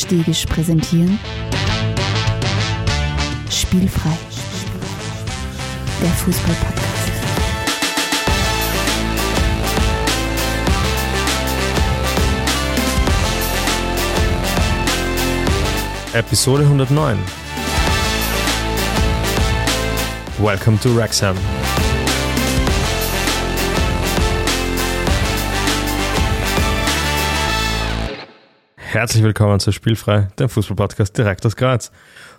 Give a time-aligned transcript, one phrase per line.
[0.00, 1.18] Stegisch präsentieren
[3.50, 4.16] Spielfrei,
[6.00, 7.12] der Fußball-Podcast.
[16.14, 17.18] Episode 109.
[20.38, 21.36] Welcome to Wrexham.
[28.92, 31.92] Herzlich willkommen zu Spielfrei, dem Fußballpodcast direkt aus Graz.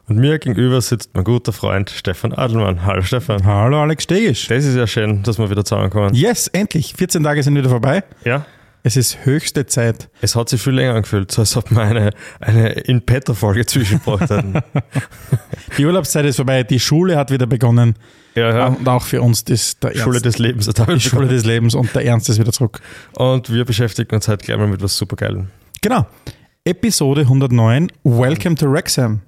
[0.09, 2.83] Und mir gegenüber sitzt mein guter Freund Stefan Adelmann.
[2.85, 3.45] Hallo Stefan.
[3.45, 4.47] Hallo Alex Stegisch.
[4.49, 6.13] Das ist ja schön, dass wir wieder zusammenkommen.
[6.13, 6.93] Yes, endlich.
[6.97, 8.03] 14 Tage sind wieder vorbei.
[8.25, 8.45] Ja,
[8.83, 10.09] Es ist höchste Zeit.
[10.19, 12.09] es hat sich viel länger angefühlt, so als ob wir eine,
[12.41, 14.59] eine In-Petto-Folge zwischengebracht hätten.
[15.77, 16.63] Die Urlaubszeit ist vorbei.
[16.63, 17.95] Die Schule hat wieder begonnen.
[18.35, 18.67] Ja, ja.
[18.67, 20.65] Und auch für uns das der Schule Ernst, des Lebens.
[20.67, 22.81] die Schule des Lebens und der Ernst ist wieder zurück.
[23.13, 25.47] Und wir beschäftigen uns heute gleich mal mit was supergeilem.
[25.81, 26.05] Genau.
[26.63, 27.91] Episode 109.
[28.03, 29.21] Welcome to Wrexham.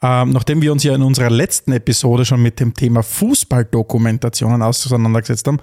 [0.00, 5.46] Ähm, nachdem wir uns ja in unserer letzten Episode schon mit dem Thema Fußballdokumentationen auseinandergesetzt
[5.46, 5.58] haben,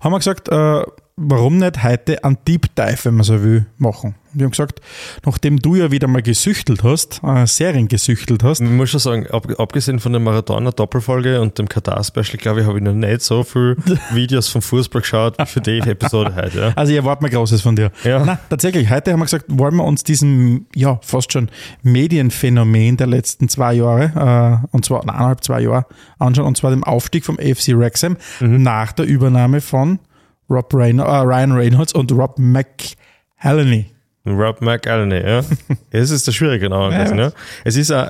[0.00, 0.82] haben wir gesagt, äh,
[1.16, 4.16] warum nicht heute ein Deep Dive, wenn man so will, machen.
[4.32, 4.80] Wir haben gesagt,
[5.24, 9.26] nachdem du ja wieder mal gesüchtelt hast, äh, Serien gesüchtelt hast, Ich muss schon sagen,
[9.28, 13.44] ab, abgesehen von der Maradona-Doppelfolge und dem Katar-Special, glaube ich, habe ich noch nicht so
[13.44, 13.76] viel
[14.10, 16.58] Videos vom Fußball geschaut wie für die Episode heute.
[16.58, 16.72] Ja.
[16.74, 17.92] Also ich erwarte mir Großes von dir.
[18.02, 18.24] Ja.
[18.24, 21.48] Na, tatsächlich, heute haben wir gesagt, wollen wir uns diesem, ja, fast schon
[21.84, 25.86] Medienphänomen der letzten zwei Jahre, äh, und zwar eineinhalb, zwei Jahre
[26.18, 30.00] anschauen, und zwar dem Aufstieg vom AFC Wrexham nach der Übernahme von
[30.50, 33.93] Rob Reyn äh, Ryan Reynolds und Rob McElhenney.
[34.26, 35.42] Rob McElhenney, ja.
[35.90, 37.30] Es ist der schwierige gewesen, ja.
[37.64, 38.08] Es ist auch,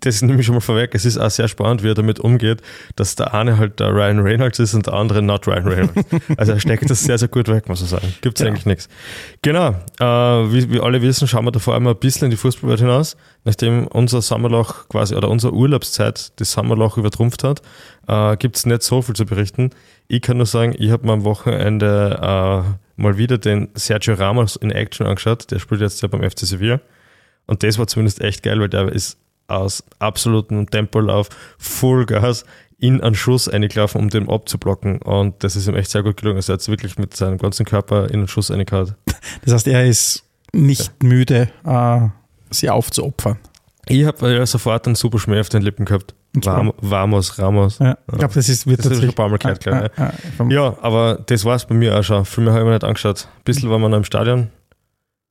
[0.00, 2.60] das nehme ich schon mal vorweg, es ist auch sehr spannend, wie er damit umgeht,
[2.96, 5.94] dass der eine halt der Ryan Reynolds ist und der andere not Ryan Reynolds.
[6.36, 8.12] Also er steckt das sehr, sehr gut weg, muss ich sagen.
[8.22, 8.48] Gibt es Ja.
[8.50, 8.88] eigentlich nichts.
[9.42, 9.68] Genau,
[10.00, 12.80] äh, wie wir alle wissen, schauen wir da vor allem ein bisschen in die Fußballwelt
[12.80, 13.16] hinaus.
[13.44, 17.62] Nachdem unser Sommerloch quasi, oder unsere Urlaubszeit das Sommerloch übertrumpft hat,
[18.08, 19.70] äh, gibt es nicht so viel zu berichten.
[20.08, 24.56] Ich kann nur sagen, ich habe mir am Wochenende äh, mal wieder den Sergio Ramos
[24.56, 25.50] in Action angeschaut.
[25.50, 26.80] Der spielt jetzt ja beim FC Sevilla.
[27.46, 32.44] Und das war zumindest echt geil, weil der ist aus absolutem Tempolauf, Vollgas
[32.78, 35.00] in einen Schuss eingelaufen, um den abzublocken.
[35.02, 36.36] Und das ist ihm echt sehr gut gelungen.
[36.36, 38.94] Also er hat wirklich mit seinem ganzen Körper in den Schuss eingehauen.
[39.44, 42.00] Das heißt, er ist nicht müde, äh,
[42.50, 43.38] sie aufzuopfern.
[43.86, 46.14] Ich habe ja sofort einen super Schmäh auf den Lippen gehabt.
[46.34, 47.78] Vam- Vamos, Ramos.
[47.78, 49.66] Ja, ich glaube, das ist, wird Das ist ein paar Mal gehört, ich.
[49.72, 52.24] Ja, ja, vom- Ja, aber das war's bei mir auch schon.
[52.24, 53.28] Viel mehr habe ich mir nicht angeschaut.
[53.38, 54.48] Ein bisschen waren wir noch im Stadion.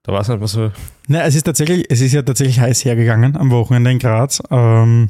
[0.03, 0.71] Da war es nicht mehr so.
[1.07, 4.41] Ne, es ist tatsächlich, es ist ja tatsächlich heiß hergegangen am Wochenende in Graz.
[4.51, 5.09] Ähm,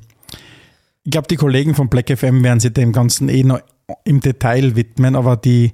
[1.03, 3.59] ich glaube, die Kollegen von Black FM werden sich dem Ganzen eh noch
[4.05, 5.73] im Detail widmen, aber die,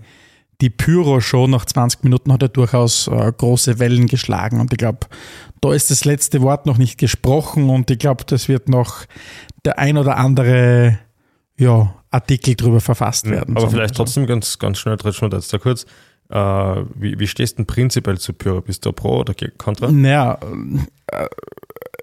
[0.61, 5.07] die Pyro-Show nach 20 Minuten hat ja durchaus äh, große Wellen geschlagen und ich glaube,
[5.61, 9.05] da ist das letzte Wort noch nicht gesprochen und ich glaube, das wird noch
[9.65, 10.99] der ein oder andere
[11.57, 13.57] ja, Artikel drüber verfasst werden.
[13.57, 14.03] aber vielleicht so.
[14.03, 15.85] trotzdem ganz, ganz schnell, schon jetzt da kurz.
[16.29, 16.35] Äh,
[16.95, 18.61] wie, wie stehst du denn prinzipiell zu Pyro?
[18.61, 19.91] Bist du pro oder contra?
[19.91, 20.37] Naja,
[21.07, 21.27] äh,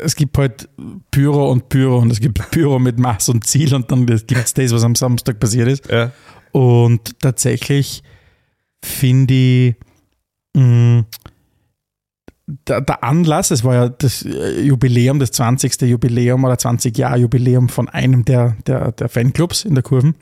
[0.00, 0.68] es gibt halt
[1.10, 4.54] Pyro und Pyro und es gibt Pyro mit Maß und Ziel und dann gibt es
[4.54, 5.90] das, was am Samstag passiert ist.
[5.90, 6.10] Ja.
[6.52, 8.02] Und tatsächlich
[8.84, 9.74] finde ich,
[10.56, 11.04] mh,
[12.68, 15.80] der, der Anlass, es war ja das äh, Jubiläum, das 20.
[15.82, 20.14] Jubiläum oder 20 Jahr Jubiläum von einem der, der, der Fanclubs in der Kurven.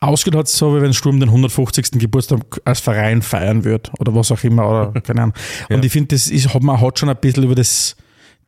[0.00, 1.92] Ausgeht hat so, wie wenn Sturm den 150.
[1.98, 5.34] Geburtstag als Verein feiern wird oder was auch immer oder keine Ahnung.
[5.68, 5.82] Und Ja.
[5.82, 7.96] ich finde, das ist, hat man hat schon ein bisschen über das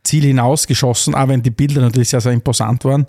[0.04, 3.06] Ziel hinausgeschossen, auch wenn die Bilder natürlich sehr, sehr imposant waren.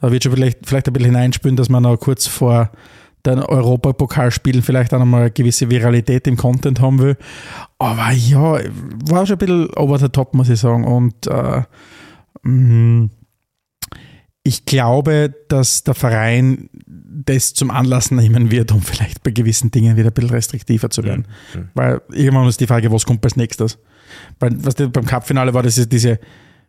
[0.00, 2.70] Da wird schon vielleicht, vielleicht ein bisschen hineinspülen, dass man noch kurz vor
[3.26, 7.16] den Europapokalspielen vielleicht auch nochmal eine gewisse Viralität im Content haben will.
[7.78, 8.60] Aber ja,
[9.06, 10.84] war schon ein bisschen over the top, muss ich sagen.
[10.84, 11.62] Und äh,
[12.42, 13.08] mh,
[14.42, 19.96] ich glaube, dass der Verein das zum Anlass nehmen wird, um vielleicht bei gewissen Dingen
[19.96, 21.26] wieder ein bisschen restriktiver zu werden.
[21.54, 21.68] Mhm.
[21.74, 23.78] Weil irgendwann ist die Frage, was kommt als nächstes?
[24.40, 26.18] Weil was die, beim Cup-Finale war das ist diese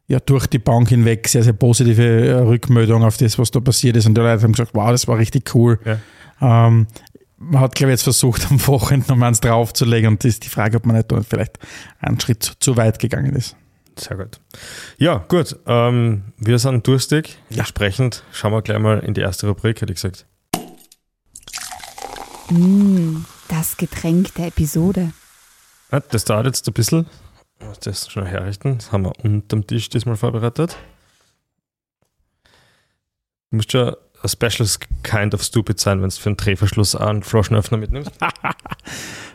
[0.10, 3.96] ja, durch die Bank hinweg sehr, sehr positive äh, Rückmeldung auf das, was da passiert
[3.96, 4.08] ist.
[4.08, 5.80] Und die Leute haben gesagt, wow, das war richtig cool.
[5.86, 6.68] Ja.
[6.68, 6.88] Ähm,
[7.38, 10.46] man hat, glaube ich, jetzt versucht, am Wochenende noch mal eins draufzulegen und das ist
[10.46, 11.60] die Frage, ob man nicht vielleicht
[12.00, 13.56] einen Schritt zu, zu weit gegangen ist.
[13.98, 14.40] Sehr gut.
[14.98, 15.58] Ja, gut.
[15.68, 17.38] Ähm, wir sind durstig.
[17.50, 17.60] Ja.
[17.60, 20.26] Entsprechend schauen wir gleich mal in die erste Rubrik, hätte ich gesagt.
[22.50, 23.18] Mm,
[23.48, 25.12] das Getränk der Episode.
[25.92, 27.06] Ah, Das dauert jetzt ein bisschen.
[27.82, 28.78] Das schon herrichten.
[28.78, 30.78] Das haben wir unterm Tisch diesmal vorbereitet.
[33.52, 34.68] Du musst schon a special
[35.04, 38.12] kind of stupid sein, wenn du für einen Drehverschluss einen Flaschenöffner mitnimmst.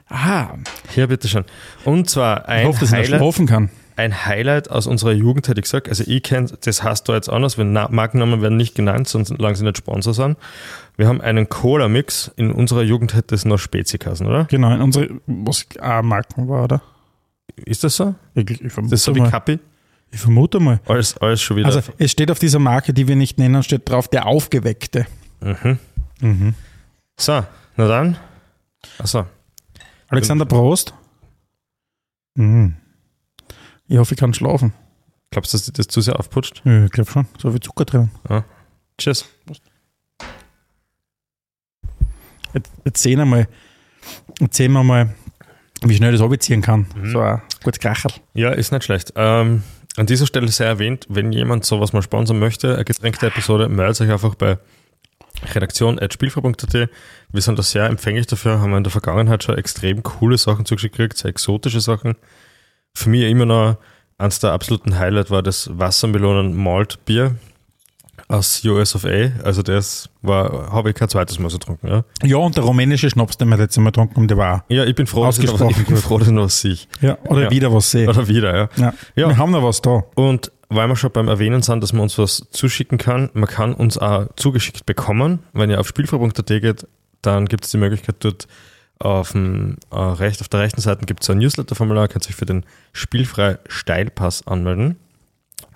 [0.06, 0.59] Ah,
[0.91, 1.47] Hier, bitteschön.
[1.87, 3.21] Und zwar ich ein hoffe, dass ich noch Highlight.
[3.97, 5.88] ein Highlight aus unserer Jugend, hätte ich gesagt.
[5.88, 9.29] Also ich kenne, das heißt da jetzt anders, wenn Na- Markennamen werden nicht genannt, sonst
[9.29, 10.37] solange sie nicht Sponsor sind.
[10.97, 12.31] Wir haben einen Cola-Mix.
[12.37, 14.44] In unserer Jugend hätte es noch Spezi oder?
[14.44, 16.82] Genau, in unsere, was auch Marken war, oder?
[17.56, 18.14] Ist das so?
[18.34, 19.30] Ich, ich, vermute Das ist so wie mal.
[19.30, 19.58] Kappi?
[20.10, 20.80] ich vermute mal.
[20.86, 21.66] Alles, alles schon wieder.
[21.66, 25.06] Also es steht auf dieser Marke, die wir nicht nennen, steht drauf, der Aufgeweckte.
[25.40, 25.78] mhm.
[26.20, 26.54] Mhm.
[27.16, 27.44] So,
[27.76, 28.16] na dann.
[28.98, 29.26] Achso.
[30.08, 30.94] Alexander Prost.
[32.34, 32.76] Mhm.
[33.86, 34.72] Ich hoffe, ich kann schlafen.
[35.30, 36.62] Glaubst du, dass das zu sehr aufputscht?
[36.64, 37.26] Ja, ich glaube schon.
[37.38, 38.10] So viel Zucker drin.
[38.98, 39.28] Tschüss.
[42.54, 43.48] Jetzt, jetzt sehen wir mal,
[44.40, 45.12] jetzt sehen wir mal,
[45.88, 46.86] wie schnell das abziehen kann.
[46.96, 47.10] Mhm.
[47.10, 48.12] So ein gutes Kracherl.
[48.34, 49.12] Ja, ist nicht schlecht.
[49.16, 49.62] Ähm,
[49.96, 54.00] an dieser Stelle sei erwähnt, wenn jemand sowas mal sponsern möchte, eine getränkte Episode, meldet
[54.00, 54.58] euch einfach bei
[55.54, 56.75] redaktion.spielfrei.at.
[57.32, 60.96] Wir sind da sehr empfänglich dafür, haben in der Vergangenheit schon extrem coole Sachen zugeschickt
[60.96, 62.16] gekriegt, sehr exotische Sachen.
[62.94, 63.76] Für mich immer noch
[64.19, 67.37] eines der absoluten Highlight war das Wassermelonen Malt Bier
[68.29, 69.31] aus US of A.
[69.44, 71.88] Also das war, habe ich kein zweites Mal so getrunken.
[71.88, 74.85] Ja, Ja, und der rumänische Schnaps, den wir letztes Mal getrunken haben, der war ja
[74.85, 76.79] ich bin froh, dass ich, noch- ich bin froh, dass ich noch was sehe.
[77.00, 77.50] Ja, oder Ja.
[77.50, 78.09] wieder was sehen.
[78.09, 78.69] Oder wieder, ja.
[78.76, 78.94] Ja.
[79.15, 79.29] Ja.
[79.29, 80.05] Wir haben noch was da.
[80.15, 83.75] Und weil wir schon beim Erwähnen sind, dass man uns was zuschicken kann, man kann
[83.75, 85.41] uns auch zugeschickt bekommen.
[85.53, 86.87] Wenn ihr auf spielfrei.at geht,
[87.23, 88.49] dann gibt es die Möglichkeit dort
[88.99, 92.37] auf, dem, äh, recht, auf der rechten Seite gibt es ein Newsletter-Formular, könnt ihr euch
[92.37, 94.97] für den Spielfrei Steilpass anmelden.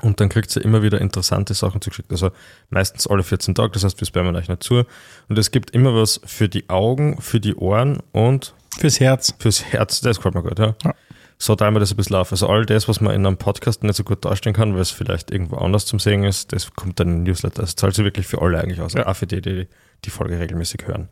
[0.03, 2.11] Und dann kriegt ihr immer wieder interessante Sachen zugeschickt.
[2.13, 2.31] Also
[2.71, 4.85] meistens alle 14 Tage, das heißt, wir spammen euch nicht zu.
[5.29, 9.35] Und es gibt immer was für die Augen, für die Ohren und Fürs Herz.
[9.39, 10.75] Fürs Herz, das gefällt mir gut, ja.
[10.85, 10.95] Ja.
[11.41, 12.31] So teilen wir das ein bisschen auf.
[12.33, 14.91] Also all das, was man in einem Podcast nicht so gut darstellen kann, weil es
[14.91, 17.63] vielleicht irgendwo anders zum Sehen ist, das kommt dann in den Newsletter.
[17.63, 18.95] Das zahlt sich wirklich für alle eigentlich aus.
[18.95, 19.07] Ja.
[19.07, 19.69] Auch für die, die
[20.05, 21.09] die Folge regelmäßig hören.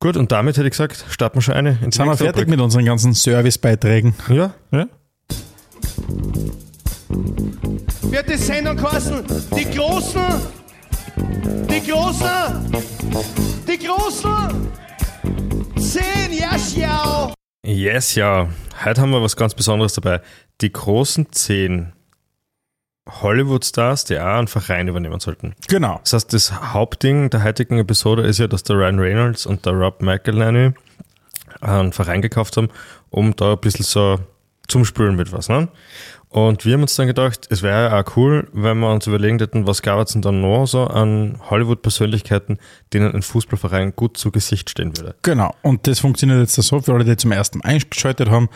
[0.00, 1.78] Gut, und damit hätte ich gesagt, starten wir schon eine.
[1.80, 2.48] Sind wir fertig Rubrik.
[2.48, 4.14] mit unseren ganzen Servicebeiträgen?
[4.28, 4.86] Ja, Ja?
[7.08, 9.24] Wird die Sendung kosten.
[9.56, 10.22] Die Großen,
[11.68, 12.82] die Großen,
[13.66, 14.68] die Großen.
[15.78, 17.34] Zehn, ja, schau.
[17.64, 18.48] yes, ja.
[18.84, 20.20] Heute haben wir was ganz Besonderes dabei.
[20.60, 21.92] Die großen zehn
[23.08, 25.54] Hollywood-Stars, die auch einen Verein übernehmen sollten.
[25.68, 26.00] Genau.
[26.02, 29.74] Das heißt, das Hauptding der heutigen Episode ist ja, dass der Ryan Reynolds und der
[29.74, 30.72] Rob McElhenney
[31.60, 32.70] einen Verein gekauft haben,
[33.10, 34.18] um da ein bisschen so
[34.68, 35.48] zum Spülen mit was.
[35.48, 35.68] Ne?
[36.34, 39.38] Und wir haben uns dann gedacht, es wäre ja auch cool, wenn wir uns überlegen
[39.38, 42.58] hätten, was gab es denn dann noch so an Hollywood-Persönlichkeiten,
[42.92, 45.14] denen ein Fußballverein gut zu Gesicht stehen würde.
[45.22, 45.54] Genau.
[45.62, 48.48] Und das funktioniert jetzt so, für alle, die zum ersten Mal eingeschaltet haben.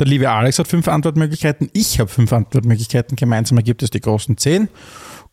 [0.00, 1.70] Der liebe Alex hat fünf Antwortmöglichkeiten.
[1.72, 3.14] Ich habe fünf Antwortmöglichkeiten.
[3.14, 4.68] Gemeinsam ergibt es die großen zehn.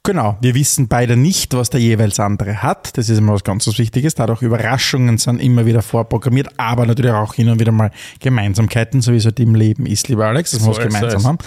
[0.03, 0.37] Genau.
[0.39, 2.97] Wir wissen beide nicht, was der jeweils andere hat.
[2.97, 4.15] Das ist immer was ganz was Wichtiges.
[4.15, 7.91] Dadurch Überraschungen sind immer wieder vorprogrammiert, aber natürlich auch hin und wieder mal
[8.21, 11.23] Gemeinsamkeiten, so wie es halt im Leben ist, lieber Alex, dass wir So ist gemeinsam
[11.25, 11.37] haben.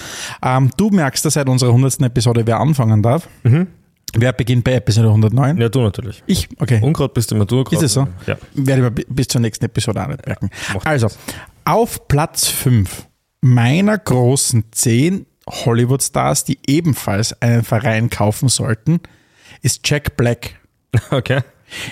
[0.42, 3.28] Ähm, du merkst ja seit unserer hundertsten Episode, wer anfangen darf.
[4.14, 5.56] Wer beginnt bei Episode 109?
[5.58, 6.22] Ja, du natürlich.
[6.26, 6.80] Ich, okay.
[6.82, 7.62] Unkraut bist immer du.
[7.70, 8.08] Ist es so?
[8.26, 8.36] Ja.
[8.54, 10.50] Werde ich bis zur nächsten Episode auch nicht merken.
[10.74, 11.08] macht also,
[11.64, 13.06] auf Platz 5
[13.40, 19.00] meiner großen 10 Hollywood-Stars, die ebenfalls einen Verein kaufen sollten,
[19.62, 20.56] ist Jack Black.
[21.10, 21.42] Okay.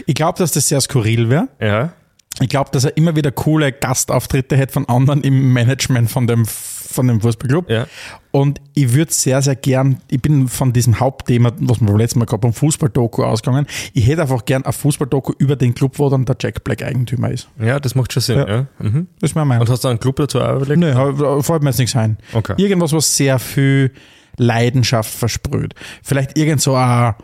[0.06, 1.46] Ich glaube, dass das sehr skurril wäre.
[1.60, 1.92] Ja.
[2.40, 6.46] Ich glaube, dass er immer wieder coole Gastauftritte hätte von anderen im Management von dem,
[6.90, 7.68] von dem Fußballclub.
[7.68, 7.86] Ja.
[8.30, 12.18] Und ich würde sehr, sehr gern, ich bin von diesem Hauptthema, was wir beim letzten
[12.18, 13.66] Mal gehabt haben, Fußballdoku ausgegangen.
[13.92, 17.30] Ich hätte einfach gern ein Fußballdoku über den Club, wo dann der Jack Black Eigentümer
[17.30, 17.48] ist.
[17.60, 18.38] Ja, das macht schon Sinn.
[18.38, 18.48] Ja.
[18.48, 18.66] Ja.
[18.78, 19.08] Mhm.
[19.20, 19.62] Das ist mein Meinung.
[19.62, 20.80] Und hast du einen Club dazu überlegt?
[20.80, 22.16] Nö, fällt mir jetzt nichts ein.
[22.32, 22.54] Okay.
[22.56, 23.92] Irgendwas, was sehr viel
[24.36, 25.74] Leidenschaft versprüht.
[26.02, 27.14] Vielleicht irgend so ein,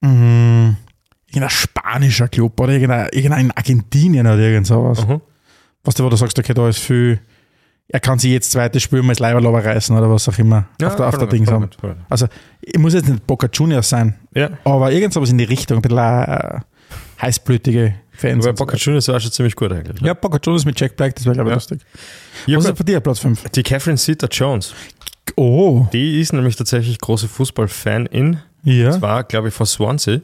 [0.00, 0.76] mh,
[1.28, 5.06] irgendein spanischer Club oder irgendein, irgendein in Argentinien oder irgend sowas.
[5.06, 5.20] Mhm.
[5.84, 7.20] Was du, wo du sagst, okay, da ist viel,
[7.88, 10.96] er kann sich jetzt zweites Spiel mal das Leiberlober reißen oder was auch immer auf
[10.96, 11.68] der, auf der Dings haben.
[12.10, 12.26] Also,
[12.60, 14.50] ich muss jetzt nicht Boca Juniors sein, Ja.
[14.64, 16.60] aber irgend sowas in die Richtung, ein bisschen äh,
[17.20, 18.44] heißblütige Fans.
[18.44, 18.76] So Boca.
[18.76, 20.00] Juniors war schon ziemlich gut eigentlich.
[20.00, 20.08] ne?
[20.08, 21.56] ja, Boca Juniors mit Jack Black, das wäre, glaube ich, Ja.
[21.56, 21.80] lustig.
[22.46, 23.48] Ja, was ist bei dir, Platz 5?
[23.50, 24.74] Die Catherine Zeta-Jones,
[25.36, 28.40] Oh, die ist nämlich tatsächlich große Fußballfanin.
[28.64, 28.86] ja.
[28.86, 30.20] Das war, glaube ich, von Swansea.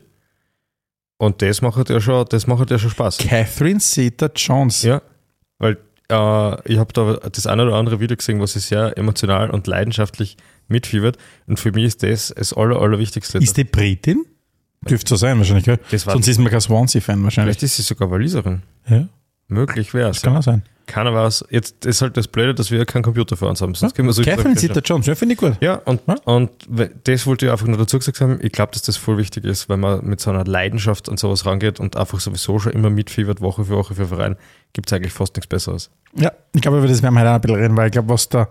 [1.19, 3.19] Und das macht ja schon, das macht ja schon Spaß.
[3.19, 4.83] Catherine Zeta-Jones.
[4.83, 5.03] Ja,
[5.59, 5.77] weil
[6.09, 9.67] äh, ich habe da das eine oder andere Video gesehen, was sie sehr emotional und
[9.67, 10.37] leidenschaftlich
[10.69, 11.17] mitfiebert.
[11.47, 13.39] Und für mich ist das das aller, Allerwichtigste.
[13.39, 14.25] Ist die Britin?
[14.89, 15.79] Dürfte so sein, wahrscheinlich, gell?
[15.91, 17.57] Sonst ist man kein Swansea-Fan wahrscheinlich.
[17.57, 18.63] Vielleicht ist sie sogar Waliserin.
[18.87, 19.09] Ja,
[19.49, 20.17] Möglich wäre es.
[20.17, 20.63] das kann auch sein.
[20.87, 21.47] Keiner weiß.
[21.51, 23.75] Jetzt ist halt das Blöde, dass wir keinen Computer vor uns haben.
[23.75, 25.57] Sonst können wir so Zeta-Jones, ja, finde ich gut.
[25.61, 26.17] Ja, und, Ja.
[26.25, 26.51] und
[27.05, 28.39] das wollte ich einfach nur dazu gesagt haben.
[28.43, 31.47] Ich glaube, dass das voll wichtig ist, wenn man mit so einer Leidenschaft an sowas
[31.47, 34.37] rangeht und einfach sowieso schon immer mitfiebert, Woche für Woche für Verein,
[34.73, 35.91] gibt es eigentlich fast nichts Besseres.
[36.17, 38.09] Ja, ich glaube, über das werden wir heute auch ein bisschen reden, weil ich glaube,
[38.11, 38.49] was der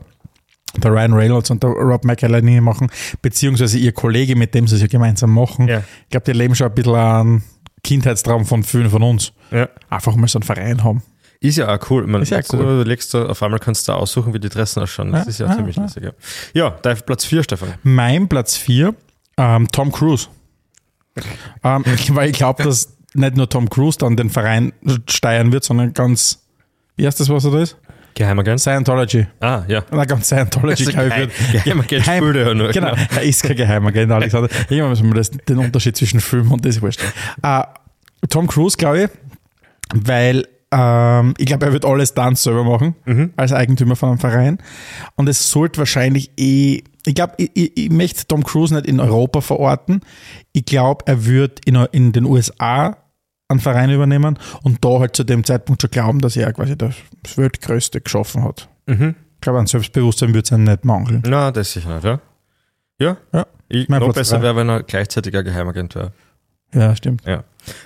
[0.77, 2.89] der Ryan Reynolds und der Rob McElhenney machen,
[3.21, 5.67] beziehungsweise ihr Kollege, mit dem sie es ja gemeinsam machen.
[5.67, 5.83] Ja.
[6.05, 7.43] Ich glaube, die leben schon ein bisschen einen
[7.83, 9.33] Kindheitstraum von vielen von uns.
[9.51, 9.69] Ja.
[9.91, 11.03] Einfach mal so einen Verein haben.
[11.43, 12.07] Ist ja auch cool.
[12.07, 12.61] Man, Ist ja cool.
[12.61, 15.11] überlegst, du, auf einmal kannst du da aussuchen, wie die Dressen ausschauen.
[15.11, 15.83] Das Ja, ist ja, ja, ziemlich ja.
[15.83, 16.03] lässig.
[16.03, 16.11] Ja,
[16.53, 17.73] ja auf Platz 4, Stefan.
[17.83, 18.95] Mein Platz 4,
[19.37, 20.27] ähm, Tom Cruise.
[21.63, 24.73] ähm, weil ich glaube, dass nicht nur Tom Cruise dann den Verein
[25.09, 26.43] steuern wird, sondern ganz,
[26.95, 27.77] wie heißt das, was er da ist?
[28.15, 28.61] Geheimagent.
[28.61, 29.25] Scientology.
[29.39, 29.83] Ah, ja.
[29.91, 31.31] Na, ganz Scientology, glaube ich, wird.
[31.63, 33.01] Geheimagent Geheim- er ja nur, Genau, genau.
[33.15, 34.49] er ist kein Geheimagent, Alexander.
[34.69, 37.01] Irgendwann müssen wir das, den Unterschied zwischen Film und das wurscht.
[37.41, 37.63] Äh,
[38.29, 39.09] Tom Cruise, glaube ich,
[39.93, 43.33] weil ähm, ich glaube, er wird alles dann selber machen, Mhm.
[43.35, 44.57] als Eigentümer von einem Verein.
[45.15, 48.99] Und es sollte wahrscheinlich eh, ich glaube, ich, ich, ich möchte Tom Cruise nicht in
[48.99, 50.01] Europa verorten.
[50.53, 52.97] Ich glaube, er wird in, in den USA
[53.49, 56.95] einen Verein übernehmen und da halt zu dem Zeitpunkt schon glauben, dass er quasi das
[57.35, 58.69] Weltgrößte geschaffen hat.
[58.87, 59.15] Mhm.
[59.35, 61.21] Ich glaube, an Selbstbewusstsein wird es ihm nicht mangeln.
[61.27, 62.19] Na, das sicher nicht, ja.
[62.99, 63.17] Ja.
[63.33, 63.45] Ja.
[63.67, 66.13] Ich, Mein noch Platz besser wäre, wenn er gleichzeitig ein Geheimagent wäre.
[66.73, 67.23] Ja, stimmt.
[67.25, 67.43] Ja.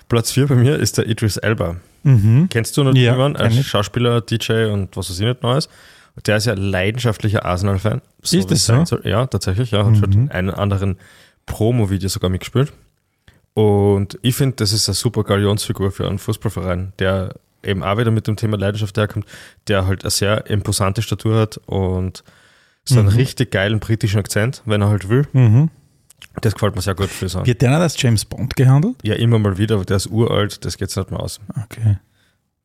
[0.07, 1.77] Platz 4 bei mir ist der Idris Elba.
[2.07, 2.47] Mhm.
[2.49, 3.55] Kennst du natürlich Ja, jemanden als.
[3.65, 5.67] Schauspieler, DJ und was weiß ich nicht Neues?
[6.25, 8.01] Der ist ja leidenschaftlicher Arsenal-Fan.
[8.23, 8.85] Ist wie das so?
[8.85, 9.01] soll.
[9.03, 9.71] Ja, tatsächlich.
[9.71, 9.95] Ja, hat Mhm.
[9.95, 10.97] schon in einem anderen
[11.45, 12.73] Promo-Video sogar mitgespielt.
[13.53, 18.11] Und ich finde, das ist eine super Galionsfigur für einen Fußballverein, der eben auch wieder
[18.11, 19.25] mit dem Thema Leidenschaft herkommt,
[19.67, 22.23] der halt eine sehr imposante Statur hat und
[22.85, 23.15] so einen Mhm.
[23.15, 25.27] richtig geilen britischen Akzent, wenn er halt will.
[25.33, 25.69] Mhm.
[26.41, 27.45] Das gefällt mir sehr gut für so.
[27.45, 28.95] Wird der nicht als James Bond gehandelt?
[29.03, 31.39] Ja, immer mal wieder, aber der ist uralt, das geht's nicht mehr aus.
[31.63, 31.97] Okay.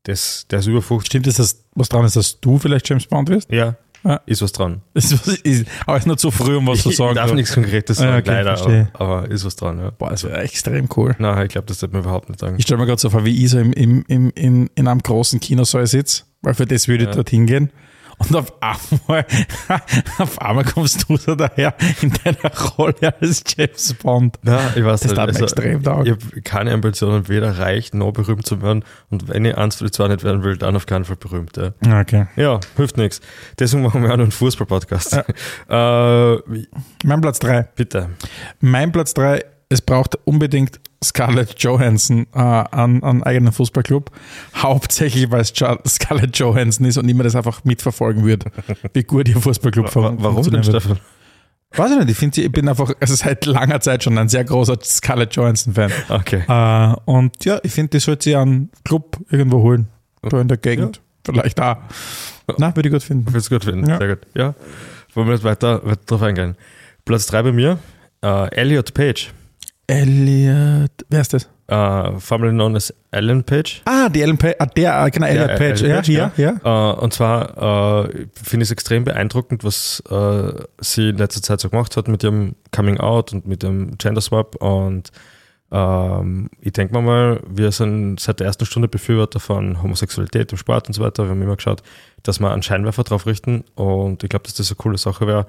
[0.03, 1.07] Das, der ist über 50.
[1.07, 3.49] Stimmt es, dass was dran ist, dass du vielleicht James Bond wirst?
[3.51, 4.19] Ja, Ja.
[4.25, 4.81] ist was dran.
[4.93, 7.15] Ist, was- ist, aber ist nur zu früh, um was zu ich sagen.
[7.15, 7.35] darf so.
[7.35, 8.89] nichts Konkretes Ah, sagen, okay, leider, verstehe.
[8.93, 9.89] aber, aber ist was dran, ja.
[9.91, 11.15] Boah, das wäre extrem cool.
[11.19, 12.55] Nein, ich glaube, das sollte man überhaupt nicht sagen.
[12.57, 14.99] Ich stelle mir gerade so vor, wie ich so im, im, im, in, in einem
[15.01, 17.15] großen Kinosaal sitze, weil für das würde ich Ja.
[17.15, 17.71] dorthin gehen.
[18.19, 19.25] Und auf einmal,
[20.19, 24.37] auf einmal kommst du so daher in deiner Rolle als James Bond.
[24.43, 25.39] Nein, ich weiß Das nicht.
[25.39, 25.81] mir extrem.
[25.81, 28.83] Ich habe keine Ambitionen, weder reich noch berühmt zu werden.
[29.09, 31.57] Und wenn ich eins von den zwei nicht werden will, dann auf keinen Fall berühmt.
[31.57, 32.27] Ja, Okay.
[32.35, 33.19] ja hilft nichts.
[33.59, 35.13] Deswegen machen wir auch noch einen Fußball-Podcast.
[35.69, 36.67] äh, wie-
[37.03, 37.63] Mein Platz 3.
[37.75, 38.09] bitte.
[38.59, 44.11] Mein Platz 3, es braucht unbedingt Scarlett Johansson äh, an einen eigenen Fußballclub.
[44.55, 45.53] Hauptsächlich, weil es
[45.87, 48.51] Scarlett Johansson ist und ich mir das einfach mitverfolgen würde,
[48.93, 50.65] wie gut ihr Fußballclub Wa- Warum denn, wird.
[50.65, 50.99] Stefan?
[51.75, 54.43] Weiß ich nicht, ich finde, ich bin einfach also seit langer Zeit schon ein sehr
[54.43, 55.91] großer Scarlett Johansson-Fan.
[56.09, 56.43] Okay.
[56.47, 59.87] Äh, und ja, ich finde, die sollte sie einen Club irgendwo holen.
[60.21, 61.01] Da in der Gegend.
[61.25, 61.77] Vielleicht auch.
[62.57, 63.33] Na, würde ich gut finden.
[63.33, 63.89] Willst du gut finden?
[63.89, 63.97] Ja.
[63.97, 64.19] Sehr gut.
[64.35, 64.53] Ja.
[65.15, 66.55] Wollen wir jetzt weiter, weiter drauf eingehen.
[67.05, 67.79] Platz 3 bei mir,
[68.21, 69.31] äh, Elliot Page.
[69.87, 71.49] Elliot, wer ist das?
[71.67, 73.81] Äh, formerly known as Ellen Page.
[73.85, 75.81] Ah, die Ellen Page, ah, der, äh, genau, Elliot Ja, Page.
[75.81, 76.91] Ellen Ja, Page, ja, ja.
[76.91, 81.61] Äh, und zwar äh, finde ich es extrem beeindruckend, was äh, sie in letzter Zeit
[81.61, 84.55] so gemacht hat mit ihrem Coming Out und mit dem Gender Swap.
[84.61, 85.11] Und
[85.71, 90.57] ähm, ich denke mir mal, wir sind seit der ersten Stunde Befürworter von Homosexualität im
[90.57, 91.23] Sport und so weiter.
[91.23, 91.81] Wir haben immer geschaut,
[92.23, 93.63] dass wir einen Scheinwerfer drauf richten.
[93.75, 95.47] Und ich glaube, dass das eine coole Sache wäre,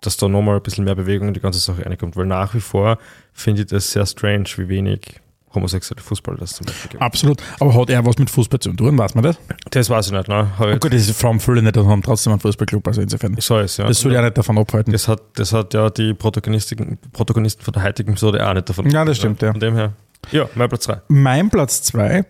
[0.00, 2.16] dass da nochmal ein bisschen mehr Bewegung in die ganze Sache reinkommt.
[2.16, 2.98] Weil nach wie vor
[3.32, 5.20] finde ich das sehr strange, wie wenig
[5.54, 7.02] homosexuelle Fußball das zum Beispiel gibt.
[7.02, 7.42] Absolut.
[7.60, 9.38] Aber hat er was mit Fußball zu tun, weiß man das?
[9.70, 10.50] Das weiß ich nicht, ne?
[10.58, 13.34] Hab Oh Gut, das ist Frauen viele nicht und haben trotzdem einen Fußballclub, also insofern.
[13.40, 13.86] So ist ja.
[13.86, 14.92] Das soll ja nicht davon abhalten.
[14.92, 18.90] Das hat, das hat ja die Protagonisten, Protagonisten von der heutigen Episode auch nicht davon.
[18.90, 19.52] Ja, das stimmt, ja.
[19.52, 19.92] Von dem her.
[20.30, 21.02] Ja, mein Platz 3.
[21.08, 22.24] Mein Platz 2,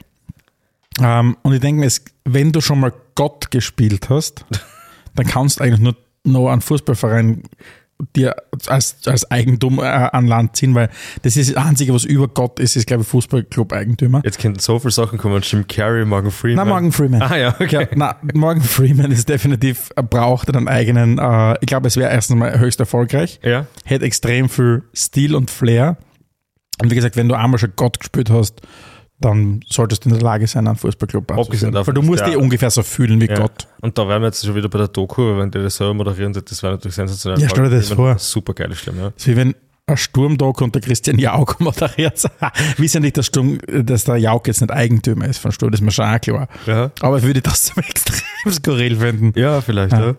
[1.02, 1.90] ähm, und ich denke mir,
[2.24, 4.44] wenn du schon mal Gott gespielt hast,
[5.14, 5.96] dann kannst du eigentlich nur
[6.26, 7.42] noch einen Fußballverein
[8.14, 8.34] dir
[8.66, 10.90] als, als Eigentum äh, an Land ziehen, weil
[11.22, 14.20] das ist das Einzige, was über Gott ist, ist, glaube ich, Fußballclub-Eigentümer.
[14.24, 15.40] Jetzt könnten so viele Sachen kommen.
[15.42, 16.66] Jim Carrey, Morgan Freeman.
[16.66, 17.22] Na, Morgan Freeman.
[17.22, 17.88] Ah ja, okay.
[17.90, 22.10] Ja, na, Morgan Freeman ist definitiv, er braucht einen eigenen, äh, ich glaube, es wäre
[22.10, 25.96] erstens mal höchst erfolgreich, Ja, hätte extrem viel Stil und Flair.
[26.82, 28.60] Und wie gesagt, wenn du einmal schon Gott gespielt hast,
[29.18, 32.36] dann solltest du in der Lage sein, einen Fußballclub davon, Weil du musst der- dich
[32.36, 33.34] ungefähr so fühlen wie ja.
[33.38, 33.66] Gott.
[33.80, 36.34] Und da wären wir jetzt schon wieder bei der Doku, wenn der das selber moderieren
[36.34, 37.40] wird, das wäre natürlich sensationell.
[37.40, 38.18] Ja, stell dir das vor.
[38.18, 39.10] Super geile Stimme, ja.
[39.16, 39.54] Das wie wenn
[39.88, 42.24] ein Sturmtag und der Christian Jauch moderiert.
[42.76, 45.84] Wissen nicht, dass, Sturm, dass der Jauch jetzt nicht Eigentümer ist von Sturm, das ist
[45.84, 46.48] mir schon auch klar.
[46.66, 49.32] Ja, Aber ich würde das zum extrem skurril finden.
[49.38, 50.06] ja vielleicht, Ja.
[50.08, 50.14] ja.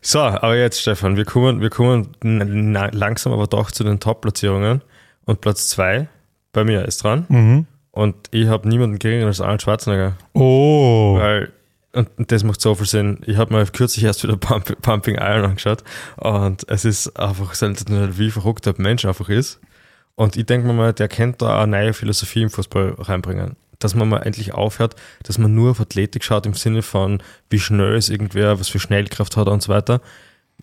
[0.00, 4.82] So, aber jetzt, Stefan, wir kommen, wir kommen langsam aber doch zu den Top-Platzierungen.
[5.24, 6.08] Und Platz 2
[6.52, 7.24] bei mir ist dran.
[7.28, 7.66] Mhm.
[7.92, 10.16] Und ich habe niemanden geringer als Arnold Schwarzenegger.
[10.32, 11.16] Oh.
[11.18, 11.52] Weil,
[11.92, 13.18] und und das macht so viel Sinn.
[13.26, 15.84] Ich habe mir kürzlich erst wieder Pump, Pumping Iron angeschaut
[16.16, 19.60] und es ist einfach sensationell, wie verrückt der Mensch einfach ist.
[20.14, 23.56] Und ich denke mir mal, der kennt da eine neue Philosophie im Fußball reinbringen.
[23.78, 24.94] Dass man mal endlich aufhört,
[25.24, 28.78] dass man nur auf Athletik schaut im Sinne von, wie schnell ist irgendwer, was für
[28.78, 30.00] Schnellkraft hat und so weiter.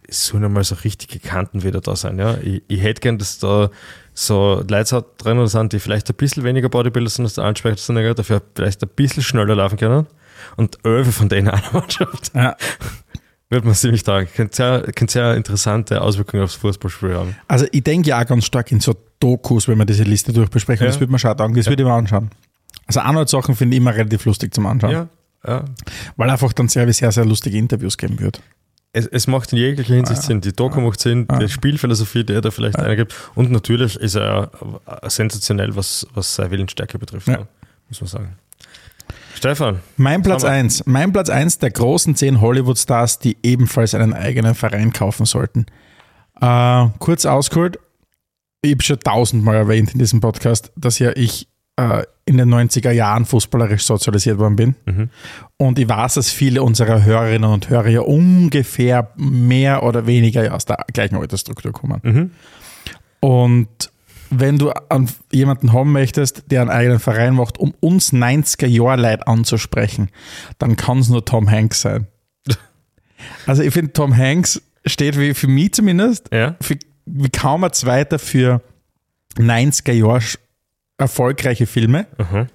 [0.08, 2.18] es sollen einmal so richtige Kanten wieder da sein.
[2.18, 2.38] Ja?
[2.42, 3.70] Ich, ich hätte gern, dass da
[4.20, 8.42] so Leute drin sind, die vielleicht ein bisschen weniger Bodybuilder sind als der Ansprechpartner, dafür
[8.54, 10.08] vielleicht ein bisschen schneller laufen können.
[10.58, 12.32] Und elf von denen einer Mannschaft.
[12.36, 12.56] Ja.
[13.50, 14.26] Wird man ziemlich da.
[14.26, 17.36] Könnte sehr, könnte sehr interessante Auswirkungen aufs Fußballspiel haben.
[17.48, 20.84] Also ich denke ja auch ganz stark in so Dokus, wenn wir diese Liste durchbesprechen.
[20.84, 20.90] Ja.
[20.90, 22.30] Das würde man schon sagen, das würde ich mir anschauen.
[22.86, 24.92] Also andere Sachen finde ich immer relativ lustig zum Anschauen.
[24.92, 25.08] Ja.
[25.48, 25.66] ja.
[26.18, 28.42] Weil einfach dann sehr, sehr, sehr lustige Interviews geben wird.
[28.92, 30.42] Es, es macht in jeglicher Hinsicht Sinn.
[30.42, 33.14] Die Doku macht Sinn, die Spielphilosophie, die er da vielleicht eingibt.
[33.36, 34.50] Und natürlich ist er
[35.08, 37.28] sensationell, was, was seine Willensstärke betrifft.
[37.28, 37.48] Ja.
[37.88, 38.36] Muss man sagen.
[39.36, 39.80] Stefan.
[39.96, 40.54] Mein Platz Hammer.
[40.54, 40.86] 1.
[40.86, 45.66] Mein Platz 1 der großen zehn Hollywood-Stars, die ebenfalls einen eigenen Verein kaufen sollten.
[46.42, 47.80] Äh, kurz ausgeholt,
[48.62, 51.48] ich habe schon tausendmal erwähnt in diesem Podcast, dass ja ich
[51.80, 55.10] äh, in den 90er Jahren fußballerisch sozialisiert worden bin.
[55.58, 60.66] Und ich weiß, dass viele unserer Hörerinnen und Hörer ja ungefähr mehr oder weniger aus
[60.66, 62.32] der gleichen Altersstruktur kommen.
[63.20, 63.68] Und
[64.30, 69.02] wenn du an jemanden haben möchtest, der einen eigenen Verein macht, um uns 90er Jahre
[69.02, 70.10] Leute anzusprechen,
[70.60, 72.08] dann kann es nur Tom Hanks sein.
[73.48, 76.56] Also ich finde, Tom Hanks steht wie für mich zumindest Ja.
[76.62, 78.62] für, wie kaum ein zweiter für
[79.38, 80.22] 90er Jahre
[81.00, 82.06] erfolgreiche Filme.
[82.18, 82.48] Mhm.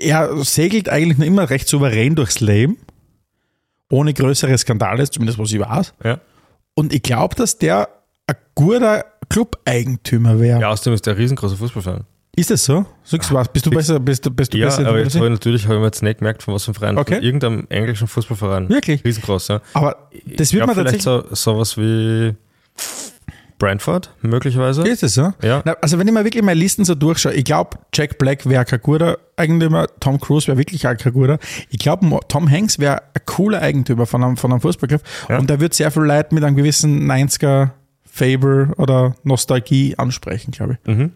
[0.00, 2.76] Er segelt eigentlich noch immer recht souverän durchs Leben,
[3.90, 5.94] ohne größere Skandale, zumindest was ich weiß.
[6.04, 6.20] Ja.
[6.74, 7.88] Und ich glaube, dass der
[8.26, 10.60] ein guter Club-Eigentümer wäre.
[10.60, 12.04] ja, außerdem ist der ein riesengroßer Fußballfan.
[12.36, 12.86] Ist das so?
[13.02, 13.48] Sagst du was?
[13.48, 13.98] Bist du besser?
[13.98, 14.86] Bist du, bist du Ja, besser?
[14.86, 16.74] aber jetzt habe ich natürlich habe ich mir jetzt nicht gemerkt, von was für einem
[16.78, 16.98] Verein.
[16.98, 17.14] Okay.
[17.16, 18.68] Von irgendeinem englischen Fußballverein.
[18.68, 19.04] Wirklich?
[19.04, 19.60] Riesengroß, ja.
[19.72, 21.36] aber das wird man vielleicht tatsächlich.
[21.38, 22.34] so sowas wie
[23.58, 24.86] Brentford, möglicherweise.
[24.86, 25.32] Ist das so?
[25.42, 25.62] Ja.
[25.64, 28.64] Na, also wenn ich mir wirklich meine Listen so durchschaue, ich glaube, Jack Black wäre
[28.64, 31.38] kein guter Eigentümer, Tom Cruise wäre wirklich auch kein guter.
[31.70, 35.38] Ich glaube, Tom Hanks wäre ein cooler Eigentümer von einem, von einem Fußballclub Ja.
[35.38, 37.70] und der wird sehr viel Leute mit einem gewissen 90er
[38.10, 41.10] Fable oder Nostalgie ansprechen, glaube ich.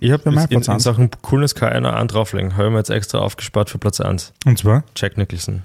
[0.00, 0.80] Ich habe mein in, Platz in.
[0.80, 2.56] Sachen Coolness keinen einen drauflegen.
[2.56, 4.32] Habe ich mir jetzt extra aufgespart für Platz 1.
[4.44, 4.82] Und zwar?
[4.96, 5.62] Jack Nicholson.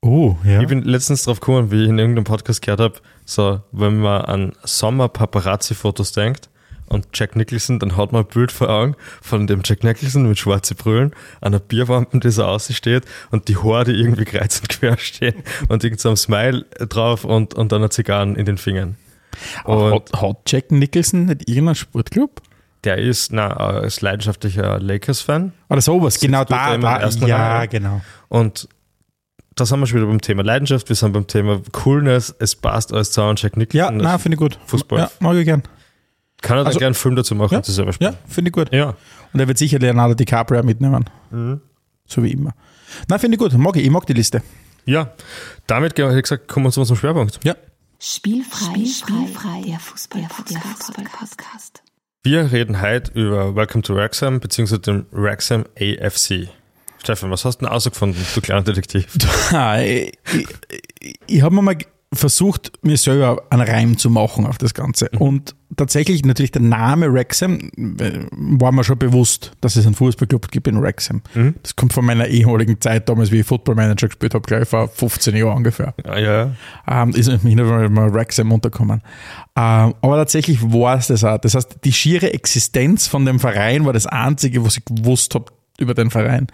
[0.00, 0.60] Oh, ja.
[0.60, 4.22] Ich bin letztens drauf gekommen, wie ich in irgendeinem Podcast gehört habe, so, wenn man
[4.22, 6.48] an Sommer-Paparazzi-Fotos denkt
[6.86, 10.38] und Jack Nicholson, dann hat man ein Bild vor Augen von dem Jack Nicholson mit
[10.38, 14.68] schwarzen Brüllen, einer Bierwampen, die so außen steht und die Haare, die irgendwie kreuz und
[14.68, 18.56] quer stehen und irgend so ein Smile drauf und, und dann eine Zigarren in den
[18.56, 18.96] Fingern.
[19.64, 22.40] Und hat, hat Jack Nicholson nicht irgendeinen Sportclub?
[22.84, 27.68] der ist, na, ist leidenschaftlicher Lakers-Fan Oder sowas, genau da, da ersten ja, Reihe.
[27.68, 28.00] genau.
[28.28, 28.68] Und
[29.58, 32.92] da sind wir schon wieder beim Thema Leidenschaft, wir sind beim Thema Coolness, es passt
[32.92, 33.36] alles zusammen.
[33.36, 34.58] Jack Ja, das finde ich gut.
[34.66, 35.00] Fußball.
[35.00, 35.62] Ja, mag ich gern.
[36.42, 38.16] kann er dann also- gerne einen Film dazu machen Ja, das selber Ja, spielen.
[38.28, 38.72] finde ich gut.
[38.72, 38.94] Ja.
[39.32, 41.04] Und er wird sicher Leonardo DiCaprio mitnehmen.
[41.30, 41.60] Mhm.
[42.06, 42.52] So wie immer.
[43.08, 43.52] Na, finde ich gut.
[43.58, 43.84] Mag ich.
[43.84, 44.42] Ich mag die Liste.
[44.86, 45.12] Ja,
[45.66, 47.40] damit ich gesagt, kommen wir zu unserem Schwerpunkt.
[47.44, 47.54] Ja.
[48.00, 51.82] Spielfrei, Spielfrei, der Fußball-Podcast.
[52.22, 54.78] Wir reden heute über Welcome to Wrexham bzw.
[54.78, 56.48] dem Wrexham AFC.
[57.08, 59.06] Stefan, was hast du denn ausgefunden, du kleiner Detektiv?
[59.50, 60.12] Ah, ich
[61.00, 61.78] ich, ich habe mir mal
[62.12, 65.08] versucht, mir selber einen Reim zu machen auf das Ganze.
[65.18, 70.50] Und tatsächlich natürlich der Name Wrexham äh, war mir schon bewusst, dass es einen Fußballclub
[70.50, 71.22] gibt in Wrexham.
[71.62, 74.88] Das kommt von meiner ehemaligen Zeit damals, wie ich Football Manager gespielt habe, gleich vor
[74.88, 75.94] 15 Jahren ungefähr.
[76.04, 76.52] Ja, ja.
[76.86, 79.00] ähm, ist mir nicht mal Wrexham untergekommen.
[79.56, 81.38] Ähm, aber tatsächlich war es das auch.
[81.38, 85.46] Das heißt, die schiere Existenz von dem Verein war das Einzige, was ich gewusst habe
[85.78, 86.48] über den Verein.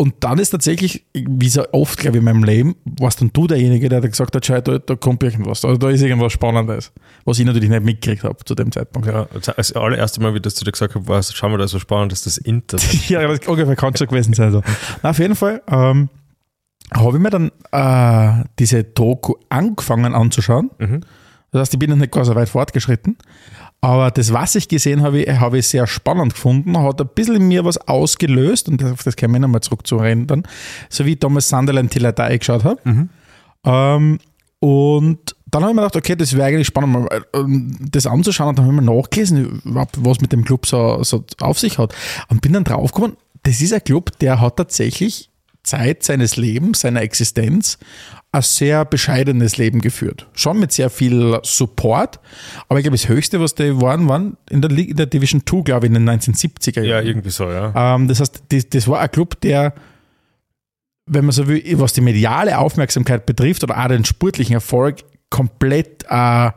[0.00, 3.46] Und dann ist tatsächlich, wie so oft, glaube ich, in meinem Leben, warst dann du
[3.46, 6.90] derjenige, der gesagt hat, schau, da, da kommt irgendwas, oder da ist irgendwas Spannendes,
[7.26, 9.06] was ich natürlich nicht mitgekriegt habe zu dem Zeitpunkt.
[9.06, 9.26] ja.
[9.54, 11.78] Das allererste Mal, wie das zu dir gesagt habe, war, schau mal, da ist so
[11.78, 13.08] spannend, dass das Internet.
[13.10, 14.52] ja, das ungefähr kann schon gewesen sein.
[14.52, 14.62] So.
[15.02, 16.08] Na, auf jeden Fall ähm,
[16.94, 20.70] habe ich mir dann äh, diese Doku angefangen anzuschauen.
[21.50, 23.18] Das heißt, ich bin noch nicht gar so weit fortgeschritten.
[23.82, 27.48] Aber das, was ich gesehen habe, habe ich sehr spannend gefunden, hat ein bisschen in
[27.48, 30.42] mir was ausgelöst und auf das können wir nochmal zurück zu reden dann,
[30.90, 32.80] so wie ich damals Sunderland Till I geschaut habe.
[33.64, 34.18] Ähm,
[34.60, 35.18] und
[35.50, 38.58] dann habe ich mir gedacht, okay, das wäre eigentlich spannend, mal ähm, das anzuschauen und
[38.58, 41.94] dann habe ich mir nachgelesen, was mit dem Club so, so auf sich hat.
[42.28, 45.29] Und bin dann draufgekommen, das ist ein Club, der hat tatsächlich
[45.70, 47.78] Zeit seines Lebens, seiner Existenz,
[48.32, 50.28] ein sehr bescheidenes Leben geführt.
[50.34, 52.20] Schon mit sehr viel Support,
[52.68, 55.42] aber ich glaube, das Höchste, was die waren, waren in der, Liga- in der Division
[55.44, 57.06] 2, glaube ich, in den 1970er Ja, Jahren.
[57.06, 57.94] irgendwie so, ja.
[57.94, 59.74] Ähm, das heißt, das, das war ein Club, der,
[61.06, 66.04] wenn man so will, was die mediale Aufmerksamkeit betrifft oder auch den sportlichen Erfolg, komplett
[66.08, 66.50] äh,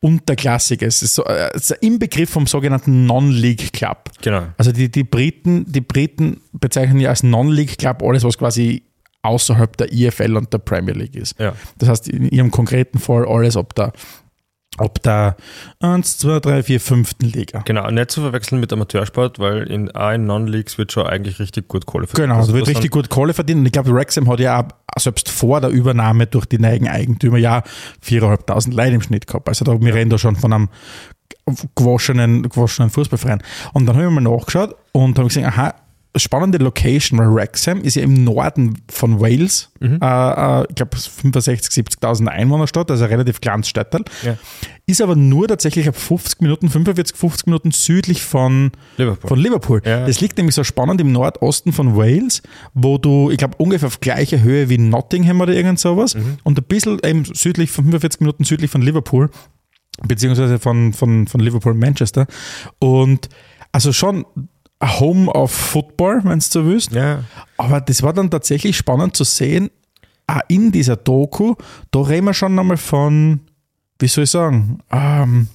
[0.00, 0.96] unterklassig ist.
[0.96, 4.10] Es ist so, äh, es ist im Begriff vom sogenannten Non-League Club.
[4.22, 4.44] Genau.
[4.56, 8.82] Also die, die Briten, die Briten bezeichnen ja als Non-League Club alles, was quasi
[9.22, 11.38] außerhalb der IFL und der Premier League ist.
[11.38, 11.54] Ja.
[11.76, 13.92] Das heißt, in ihrem konkreten Fall alles ab der,
[14.76, 15.36] ab der
[15.80, 17.10] 1, 2, 3, 4, 5.
[17.20, 17.62] Liga.
[17.64, 21.68] Genau, nicht zu verwechseln mit Amateursport, weil in A in Non-Leagues wird schon eigentlich richtig
[21.68, 22.28] gut Kohle verdient.
[22.28, 23.60] Genau, Also da wird richtig gut Kohle verdient.
[23.60, 27.38] Und ich glaube, Wrexham hat ja auch selbst vor der Übernahme durch die neuen Eigentümer
[27.38, 27.62] ja
[28.04, 29.48] 4.500 Leute im Schnitt gehabt.
[29.48, 30.68] Also da, wir reden da schon von einem
[31.74, 33.42] gewaschenen, gewaschenen Fußballverein.
[33.72, 35.74] Und dann habe ich mal nachgeschaut und habe gesehen, aha,
[36.16, 41.70] spannende Location, weil Wrexham ist ja im Norden von Wales, äh, äh, ich glaube 65.000,
[42.00, 44.36] 70.000 Einwohnerstadt, also ein relativ kleines Stadtteil, Ja.
[44.86, 49.28] ist aber nur tatsächlich ab 50 Minuten, 45, 50 Minuten südlich von Liverpool.
[49.28, 49.82] Von Liverpool.
[49.84, 50.04] Ja.
[50.06, 52.42] Das liegt nämlich so spannend im Nordosten von Wales,
[52.74, 56.64] wo du, ich glaube, ungefähr auf gleicher Höhe wie Nottingham oder irgend sowas und ein
[56.64, 59.30] bisschen eben südlich, von 45 Minuten südlich von Liverpool,
[60.02, 62.26] beziehungsweise von, von, von Liverpool Manchester.
[62.80, 63.28] Und
[63.72, 64.24] also schon
[64.82, 66.92] Home of Football, wenn du so willst.
[66.92, 67.24] Ja,
[67.56, 69.70] Aber das war dann tatsächlich spannend zu sehen,
[70.26, 71.54] auch in dieser Doku,
[71.90, 73.40] da reden wir schon nochmal von,
[73.98, 75.48] wie soll ich sagen, ähm,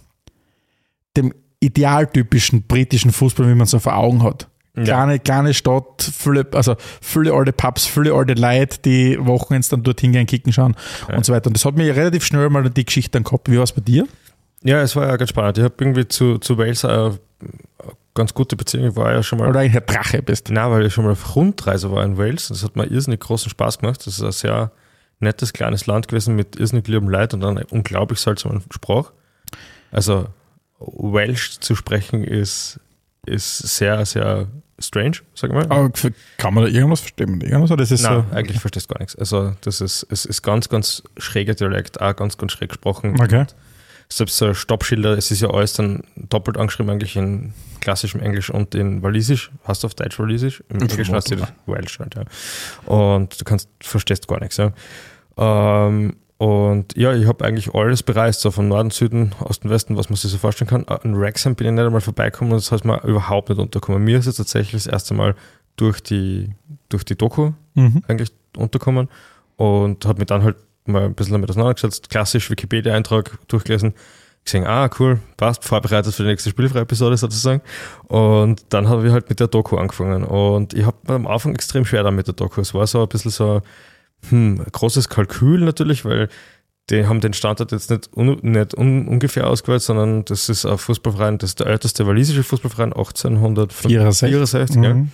[1.17, 4.47] dem idealtypischen britischen Fußball, wie man so vor Augen hat.
[4.75, 4.83] Ja.
[4.83, 10.11] Kleine, kleine Stadt, viele, also viele alte Pubs, viele alte Leute, die Wochenends dann dorthin
[10.11, 10.75] gehen, kicken schauen
[11.15, 11.47] und so weiter.
[11.47, 13.49] Und das hat mir relativ schnell mal die Geschichte dann gehabt.
[13.49, 14.05] Wie war es bei dir?
[14.65, 15.59] ja, es war ja ganz spannend.
[15.59, 17.19] Ich habe irgendwie zu, zu Wales eine
[18.15, 18.87] ganz gute Beziehung.
[18.87, 20.49] Ich war ja schon mal Oder eigentlich ein Drache bist.
[20.49, 22.47] Nein, weil ich schon mal auf Rundreise war in Wales.
[22.47, 23.99] Das hat mir irrsinnig großen Spaß gemacht.
[23.99, 24.71] Das ist ein sehr
[25.19, 29.11] nettes kleines Land gewesen mit irrsinnig lieben Leid und dann unglaublich seltsamen Sprach.
[29.91, 30.27] Also
[30.79, 32.79] Welsh zu sprechen ist,
[33.25, 34.47] ist sehr, sehr
[34.79, 35.65] strange, sag ich mal.
[35.69, 35.91] Aber
[36.37, 37.39] kann man da irgendwas verstehen?
[37.41, 38.35] Irgendwas, oder ist es Nein, so?
[38.35, 39.15] eigentlich verstehst du gar nichts.
[39.15, 43.15] Also das ist, es ist ganz, ganz schräger Dialekt, auch ganz, ganz schräg gesprochen.
[43.19, 43.45] Okay.
[44.09, 48.75] Selbst so Stoppschilder, es ist ja alles dann doppelt angeschrieben, eigentlich in klassischem Englisch und
[48.75, 49.51] in Walisisch.
[49.63, 50.63] Hast du auf Deutsch Walisisch?
[50.69, 52.23] Im Englischen hast du das Welsh halt, ja.
[52.91, 54.71] Und du kannst, verstehst gar nichts, ja.
[55.37, 60.09] Ähm, und ja, ich habe eigentlich alles bereist, so von Norden, Süden, Osten, Westen, was
[60.09, 60.85] man sich so vorstellen kann.
[60.87, 64.03] Äh, In Wrexham bin ich nicht einmal vorbeigekommen und das hat mir überhaupt nicht unterkommen.
[64.03, 65.35] Mir ist es tatsächlich das erste Mal
[65.77, 66.49] durch die,
[66.89, 68.03] durch die Doku Mhm.
[68.07, 69.09] eigentlich unterkommen
[69.57, 73.93] und habe mich dann halt mal ein bisschen damit auseinandergesetzt, klassisch Wikipedia-Eintrag durchgelesen,
[74.43, 77.61] gesehen, ah, cool, passt, vorbereitet für die nächste Spielfrei-Episode sozusagen.
[78.07, 80.23] Und dann habe ich halt mit der Doku angefangen.
[80.23, 82.61] Und ich habe am Anfang extrem schwer damit mit der Doku.
[82.61, 83.61] Es war so ein bisschen so
[84.29, 86.29] hm, ein großes Kalkül natürlich, weil
[86.89, 90.77] die haben den Standort jetzt nicht, un, nicht un, ungefähr ausgewählt, sondern das ist ein
[90.77, 94.27] Fußballverein, das ist der älteste walisische Fußballverein, 1864.
[94.27, 95.11] ja Mhm.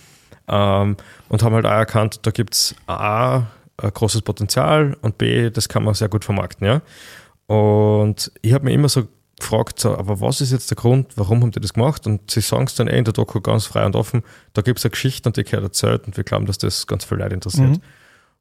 [0.49, 0.97] ähm,
[1.29, 3.43] und haben halt auch erkannt, da gibt es A,
[3.81, 6.67] ein großes Potenzial und B, das kann man sehr gut vermarkten.
[6.67, 6.81] Ja?
[7.47, 9.07] Und ich habe mir immer so
[9.39, 12.05] gefragt, so, aber was ist jetzt der Grund, warum haben die das gemacht?
[12.07, 14.79] Und sie sagen es dann eh in der Doku ganz frei und offen, da gibt
[14.79, 17.33] es eine Geschichte und die gehört erzählt und wir glauben, dass das ganz viele Leute
[17.35, 17.79] interessiert.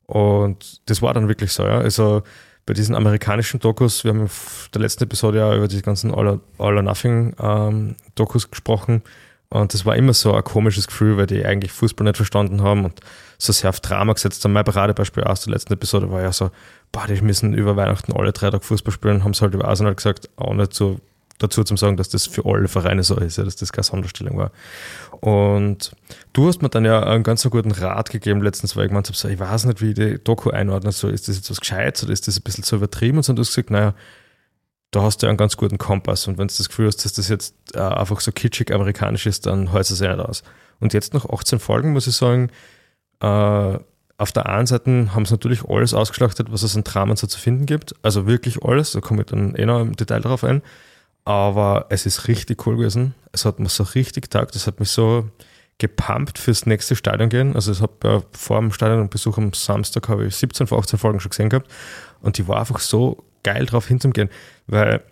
[0.06, 1.78] Und das war dann wirklich so, ja.
[1.78, 2.22] Also
[2.66, 4.28] bei diesen amerikanischen Dokus, wir haben in
[4.74, 9.02] der letzten Episode ja über die ganzen All or, All or Nothing ähm, Dokus gesprochen.
[9.50, 12.84] Und das war immer so ein komisches Gefühl, weil die eigentlich Fußball nicht verstanden haben
[12.84, 13.00] und
[13.36, 14.52] so sehr auf Drama gesetzt haben.
[14.52, 16.50] Mein Paradebeispiel aus der letzten Episode war ja so,
[16.92, 19.96] boah, die müssen über Weihnachten alle drei Tage Fußball spielen, haben es halt über Arsenal
[19.96, 20.80] gesagt, auch nicht
[21.38, 24.38] dazu zu sagen, dass das für alle Vereine so ist, ja, dass das keine Sonderstellung
[24.38, 24.52] war.
[25.20, 25.92] Und
[26.32, 29.08] du hast mir dann ja einen ganz so guten Rat gegeben letztens, weil ich gemeint
[29.08, 31.60] habe, so, ich weiß nicht, wie ich die Doku einordne, so, ist das jetzt was
[31.60, 33.16] Gescheites oder ist das ein bisschen zu übertrieben?
[33.16, 33.94] Und so, und du hast gesagt, naja,
[34.90, 37.12] da hast du ja einen ganz guten Kompass und wenn du das Gefühl hast, dass
[37.12, 40.42] das jetzt äh, einfach so kitschig amerikanisch ist, dann hältst du es ja nicht aus.
[40.80, 42.50] Und jetzt nach 18 Folgen muss ich sagen,
[43.20, 43.78] äh,
[44.20, 47.38] auf der einen Seite haben sie natürlich alles ausgeschlachtet, was es an Dramen so zu
[47.38, 47.94] finden gibt.
[48.02, 50.62] Also wirklich alles, da komme ich dann eh noch im Detail darauf ein.
[51.24, 53.14] Aber es ist richtig cool gewesen.
[53.32, 54.56] Es hat mir so richtig taugt.
[54.56, 55.30] Es hat mich so
[55.78, 57.54] gepumpt fürs nächste Stadion gehen.
[57.54, 61.20] Also ich habe ja vor dem Stadionbesuch am Samstag habe ich 17 von 18 Folgen
[61.20, 61.70] schon gesehen gehabt.
[62.20, 64.28] Und die war einfach so geil drauf hinzugehen.
[64.66, 65.02] Weil,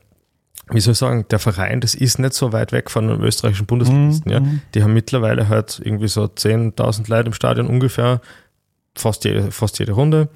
[0.70, 3.66] wie soll ich sagen, der Verein, das ist nicht so weit weg von den österreichischen
[3.66, 4.30] Bundesligisten.
[4.30, 4.42] Ja.
[4.74, 8.20] Die haben mittlerweile halt irgendwie so 10.000 Leute im Stadion ungefähr,
[8.94, 10.28] fast jede, fast jede Runde.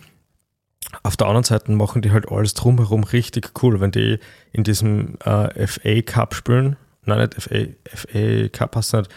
[1.02, 4.18] Auf der anderen Seite machen die halt alles drumherum richtig cool, wenn die
[4.52, 6.76] in diesem äh, FA Cup spielen.
[7.04, 7.56] Nein, nicht FA,
[7.96, 9.10] FA Cup hast du nicht.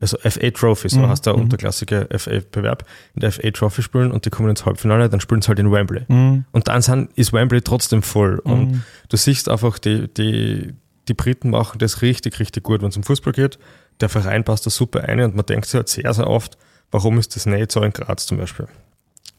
[0.00, 2.84] Also FA Trophy, so heißt der unterklassige FA-Bewerb,
[3.14, 5.72] in der FA Trophy spielen und die kommen ins Halbfinale, dann spielen sie halt in
[5.72, 6.04] Wembley.
[6.52, 8.38] Und dann sind, ist Wembley trotzdem voll.
[8.38, 10.74] Und du siehst einfach, die, die,
[11.08, 13.58] die Briten machen das richtig, richtig gut, wenn es um Fußball geht.
[14.00, 16.56] Der Verein passt da super ein und man denkt sich halt sehr, sehr oft,
[16.92, 18.68] warum ist das nicht so in Graz zum Beispiel?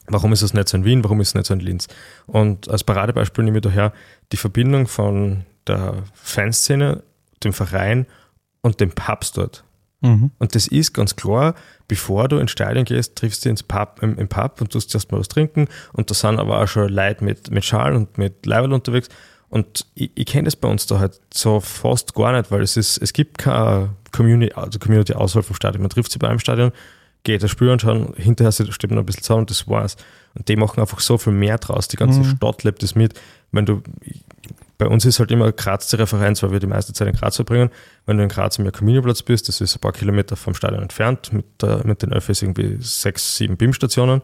[0.07, 1.03] Warum ist es nicht so in Wien?
[1.03, 1.87] Warum ist es nicht so in Linz?
[2.25, 3.93] Und als Paradebeispiel nehme ich daher
[4.31, 7.03] die Verbindung von der Fanszene,
[7.43, 8.07] dem Verein
[8.61, 9.63] und dem Pubs dort.
[10.37, 11.55] Und das ist ganz klar,
[11.87, 15.11] bevor du ins Stadion gehst, triffst du ins Pub, im, im Pub und tust erst
[15.11, 15.67] mal was trinken.
[15.93, 19.09] Und da sind aber auch schon Leute mit, mit Schal und mit Leibel unterwegs.
[19.49, 22.77] Und ich, ich kenne das bei uns da halt so fast gar nicht, weil es
[22.77, 25.81] ist, es gibt keine Community, also Community außerhalb vom Stadion.
[25.81, 26.71] Man trifft sich bei einem Stadion,
[27.23, 29.97] geht das Spiel anschauen, hinterher steht man ein bisschen zusammen und das war's.
[30.35, 31.87] Und die machen einfach so viel mehr draus.
[31.87, 33.19] Die ganze Stadt lebt das mit.
[33.51, 33.81] Wenn du,
[34.79, 37.35] bei uns ist halt immer Graz die Referenz, weil wir die meiste Zeit in Graz
[37.35, 37.69] verbringen.
[38.05, 41.31] Wenn du in Graz am Jakominiplatz bist, das ist ein paar Kilometer vom Stadion entfernt,
[41.33, 44.21] mit, der, mit den Öffis irgendwie sechs, sieben BIM-Stationen,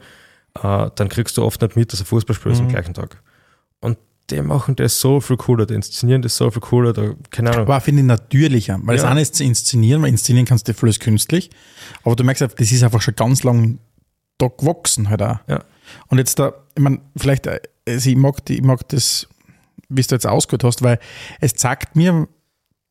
[0.64, 3.22] äh, dann kriegst du oft nicht mit, dass ein Fußballspiel ist am gleichen Tag.
[3.82, 3.98] Und
[4.30, 7.64] die machen das so viel cooler, die inszenieren das so viel cooler, da, keine Ahnung.
[7.68, 9.12] Aber finde ich natürlicher, weil das Ja.
[9.12, 11.50] eine ist zu inszenieren, weil inszenieren kannst du vieles künstlich,
[12.04, 13.78] aber du merkst, einfach, das ist einfach schon ganz lang
[14.38, 15.40] da gewachsen halt auch.
[15.48, 15.64] Ja.
[16.08, 19.28] Und jetzt da, ich meine, vielleicht, äh, also ich mag, die, ich mag das,
[19.96, 21.00] wie du jetzt ausgehört hast, weil
[21.40, 22.28] es zeigt mir,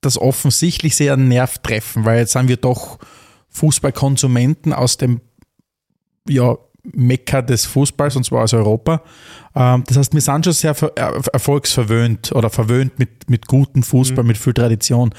[0.00, 2.98] dass offensichtlich sehr einen Nerv treffen, weil jetzt sind wir doch
[3.50, 5.20] Fußballkonsumenten aus dem
[6.28, 6.56] ja,
[6.92, 9.02] Mekka des Fußballs, und zwar aus Europa.
[9.54, 14.24] Ähm, das heißt, wir sind schon sehr er erfolgsverwöhnt oder verwöhnt mit, mit gutem Fußball,
[14.24, 15.14] mit viel Tradition.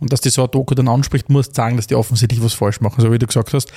[0.00, 2.80] Und dass die so ein Doku dann anspricht, muss sagen, dass die offensichtlich was falsch
[2.80, 3.00] machen.
[3.02, 3.70] So wie du gesagt hast,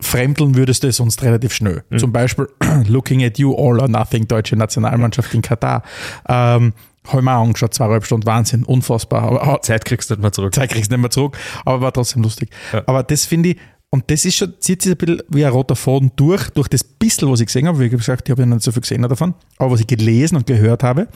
[0.00, 1.82] fremdeln würdest du es sonst relativ schnell.
[1.96, 2.48] Zum Beispiel
[2.86, 5.82] Looking at You, All or Nothing, deutsche Nationalmannschaft in Katar.
[6.28, 6.72] Ähm,
[7.06, 9.22] habe ich mir auch angeschaut, zweieinhalb Stunden Wahnsinn, unfassbar.
[9.22, 10.54] Aber, aber Zeit kriegst du nicht mehr zurück.
[10.54, 12.50] Zeit kriegst du nicht mehr zurück, aber war trotzdem lustig.
[12.72, 12.82] Ja.
[12.86, 13.58] Aber das finde ich,
[13.90, 16.84] und das ist schon, zieht sich ein bisschen wie ein roter Faden durch, durch das
[16.84, 17.80] bisschen, was ich gesehen habe.
[17.80, 20.46] Wie gesagt, ich habe ja nicht so viel gesehen davon, aber was ich gelesen und
[20.46, 21.08] gehört habe,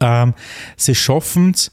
[0.00, 0.34] ähm,
[0.76, 1.72] sie schaffen es,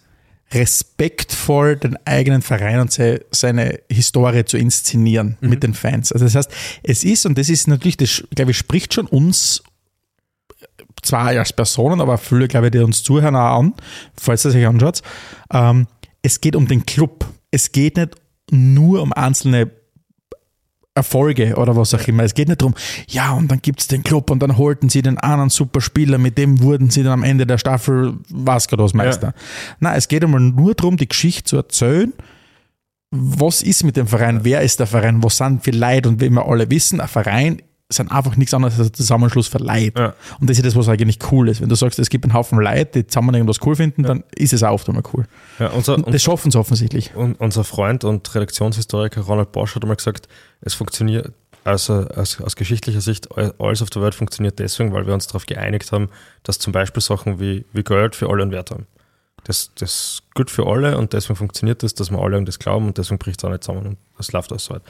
[0.53, 6.11] respektvoll den eigenen Verein und se, seine Historie zu inszenieren mit den Fans.
[6.11, 6.51] Also das heißt,
[6.83, 9.63] es ist, und das ist natürlich, das, glaube ich, spricht schon uns
[11.01, 13.73] zwar als Personen, aber viele, glaube ich, die uns zuhören auch an,
[14.19, 15.01] falls ihr sich anschaut.
[15.51, 15.87] Ähm,
[16.21, 17.25] es geht um den Club.
[17.51, 18.15] Es geht nicht
[18.51, 19.69] nur um einzelne
[20.97, 22.23] Erfolge oder was auch immer.
[22.23, 22.75] Es geht nicht darum,
[23.07, 26.37] ja, und dann gibt es den Club und dann holten sie den anderen Superspieler, mit
[26.37, 28.15] dem wurden sie dann am Ende der Staffel
[28.93, 29.33] Meister.
[29.79, 32.13] Nein, es geht einmal nur darum, die Geschichte zu erzählen.
[33.11, 34.41] Was ist mit dem Verein?
[34.43, 35.23] Wer ist der Verein?
[35.23, 36.09] Was sind für Leute?
[36.09, 39.59] Und wie wir alle wissen, ein Verein sind einfach nichts anderes als ein Zusammenschluss für
[39.59, 39.93] Leute.
[39.97, 40.13] Ja.
[40.41, 41.61] Und das ist das, was eigentlich cool ist.
[41.61, 44.51] Wenn du sagst, es gibt einen Haufen Leute, die zusammen irgendwas cool finden, dann ist
[44.51, 45.25] es auch oft einmal cool.
[45.57, 47.15] Ja, unser, Und das schaffen sie offensichtlich.
[47.15, 50.27] Un- unser Freund und Redaktionshistoriker Ronald Bosch hat einmal gesagt,
[50.59, 51.31] es funktioniert,
[51.63, 55.27] also aus, aus geschichtlicher Sicht, all- alles auf der Welt funktioniert deswegen, weil wir uns
[55.27, 56.09] darauf geeinigt haben,
[56.43, 58.85] dass zum Beispiel Sachen wie, wie Geld für alle einen Wert haben.
[59.45, 62.59] Das, das ist gut für alle und deswegen funktioniert das, dass wir alle an das
[62.59, 64.81] glauben und deswegen bricht es auch nicht zusammen und das läuft alles so weit.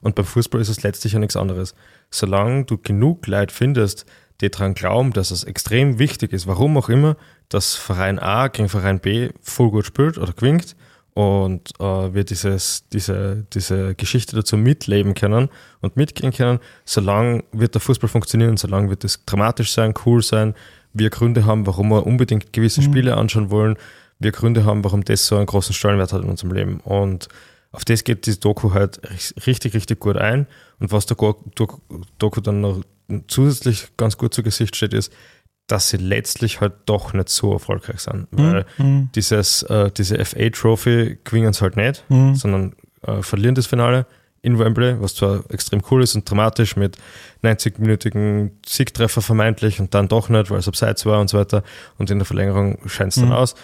[0.00, 1.74] Und beim Fußball ist es letztlich ja nichts anderes.
[2.10, 4.06] Solange du genug Leute findest,
[4.40, 7.16] die daran glauben, dass es extrem wichtig ist, warum auch immer,
[7.48, 10.76] dass Verein A gegen Verein B voll gut spielt oder gewinnt
[11.14, 15.48] und äh, wir dieses, diese, diese Geschichte dazu mitleben können
[15.80, 20.54] und mitgehen können, solange wird der Fußball funktionieren, solange wird es dramatisch sein, cool sein,
[20.92, 23.76] wir Gründe haben, warum wir unbedingt gewisse Spiele anschauen wollen,
[24.18, 26.80] wir Gründe haben, warum das so einen großen Stellenwert hat in unserem Leben.
[26.80, 27.28] Und
[27.76, 29.00] auf das geht diese Doku halt
[29.46, 30.46] richtig, richtig gut ein.
[30.80, 32.80] Und was der Doku dann noch
[33.28, 35.12] zusätzlich ganz gut zu Gesicht steht, ist,
[35.66, 38.28] dass sie letztlich halt doch nicht so erfolgreich sind.
[38.30, 38.64] Weil
[39.14, 44.06] dieses, äh, diese FA-Trophy gewinnen sie halt nicht, sondern äh, verlieren das Finale
[44.40, 46.96] in Wembley, was zwar extrem cool ist und dramatisch mit
[47.42, 51.62] 90-minütigen Siegtreffer vermeintlich und dann doch nicht, weil es abseits war und so weiter.
[51.98, 53.54] Und in der Verlängerung scheint es dann aus.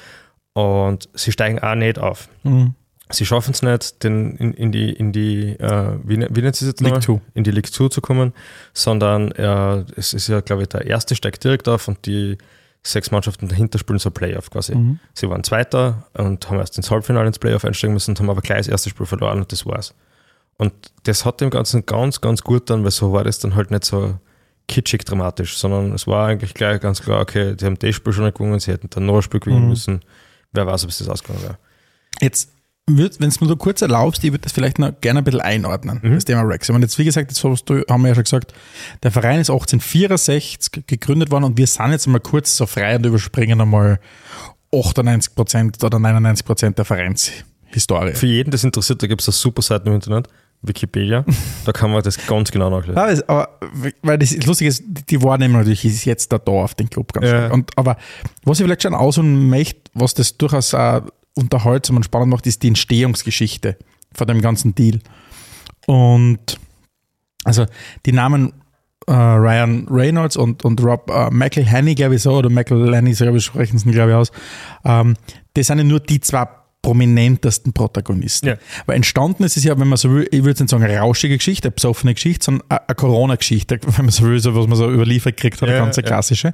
[0.54, 2.28] Und sie steigen auch nicht auf.
[2.42, 2.74] Mhm.
[3.12, 6.56] Sie schaffen es nicht, den, in, in die, in die äh, wie, ne- wie nennt
[6.56, 7.00] sie es jetzt League?
[7.00, 7.20] Two.
[7.34, 8.32] In die League 2 zu kommen,
[8.74, 12.38] sondern äh, es ist ja, glaube ich, der erste steigt direkt auf und die
[12.82, 14.74] sechs Mannschaften dahinter spielen so Playoff quasi.
[14.74, 14.98] Mhm.
[15.14, 18.40] Sie waren Zweiter und haben erst ins Halbfinale ins Playoff einsteigen müssen und haben aber
[18.40, 19.94] gleich das erste Spiel verloren und das war's.
[20.56, 20.72] Und
[21.04, 23.84] das hat dem Ganzen ganz, ganz gut dann, weil so war das dann halt nicht
[23.84, 24.16] so
[24.68, 28.24] kitschig dramatisch, sondern es war eigentlich gleich ganz klar, okay, die haben das Spiel schon
[28.24, 30.00] nicht gewonnen, sie hätten dann noch ein Spiel gewinnen müssen.
[30.52, 31.58] Wer weiß, ob es das ausgegangen wäre.
[32.20, 32.50] Jetzt,
[32.88, 36.00] wenn es mir so kurz erlaubst, ich würde das vielleicht noch gerne ein bisschen einordnen,
[36.02, 36.68] das Thema Rex.
[36.70, 38.52] Meine, jetzt, wie gesagt, jetzt haben wir ja schon gesagt,
[39.02, 43.06] der Verein ist 1864 gegründet worden und wir sind jetzt mal kurz so frei und
[43.06, 44.00] überspringen einmal
[44.72, 48.14] 98% oder 99% der Vereinshistorie.
[48.14, 50.28] Für jeden, das interessiert, da gibt es eine super Seite im Internet,
[50.62, 51.24] Wikipedia,
[51.64, 52.96] da kann man das ganz genau nachlesen.
[52.96, 53.58] Ja, das, aber
[54.02, 57.26] weil das Lustige ist, die Wahrnehmung natürlich ist jetzt da da auf den Club ganz
[57.26, 57.30] Ja.
[57.38, 57.52] stark.
[57.52, 57.96] Und, aber
[58.44, 61.02] was ich vielleicht schon ausholen möchte, was das durchaus auch
[61.34, 63.76] unterhaltsam und spannend macht, ist die Entstehungsgeschichte
[64.12, 65.00] von dem ganzen Deal.
[65.86, 66.58] Und
[67.44, 67.66] also
[68.06, 68.52] die Namen
[69.06, 73.38] äh, Ryan Reynolds und, und Rob äh, McElhenney, glaube ich so, oder McElhenney, so glaube
[73.38, 74.32] ich, sprechen sie, glaube ich, aus.
[74.84, 75.16] Ähm,
[75.54, 76.46] das sind ja nur die zwei
[76.82, 78.48] prominentesten Protagonisten.
[78.48, 78.56] Ja.
[78.86, 81.36] Weil entstanden ist es ja, wenn man so will, ich würde nicht sagen eine rauschige
[81.36, 84.76] Geschichte, eine besoffene Geschichte, sondern eine eine Corona-Geschichte, wenn man so will, so was man
[84.76, 86.02] so überliefert kriegt, hat, eine Ja, ganz ja.
[86.02, 86.52] klassische.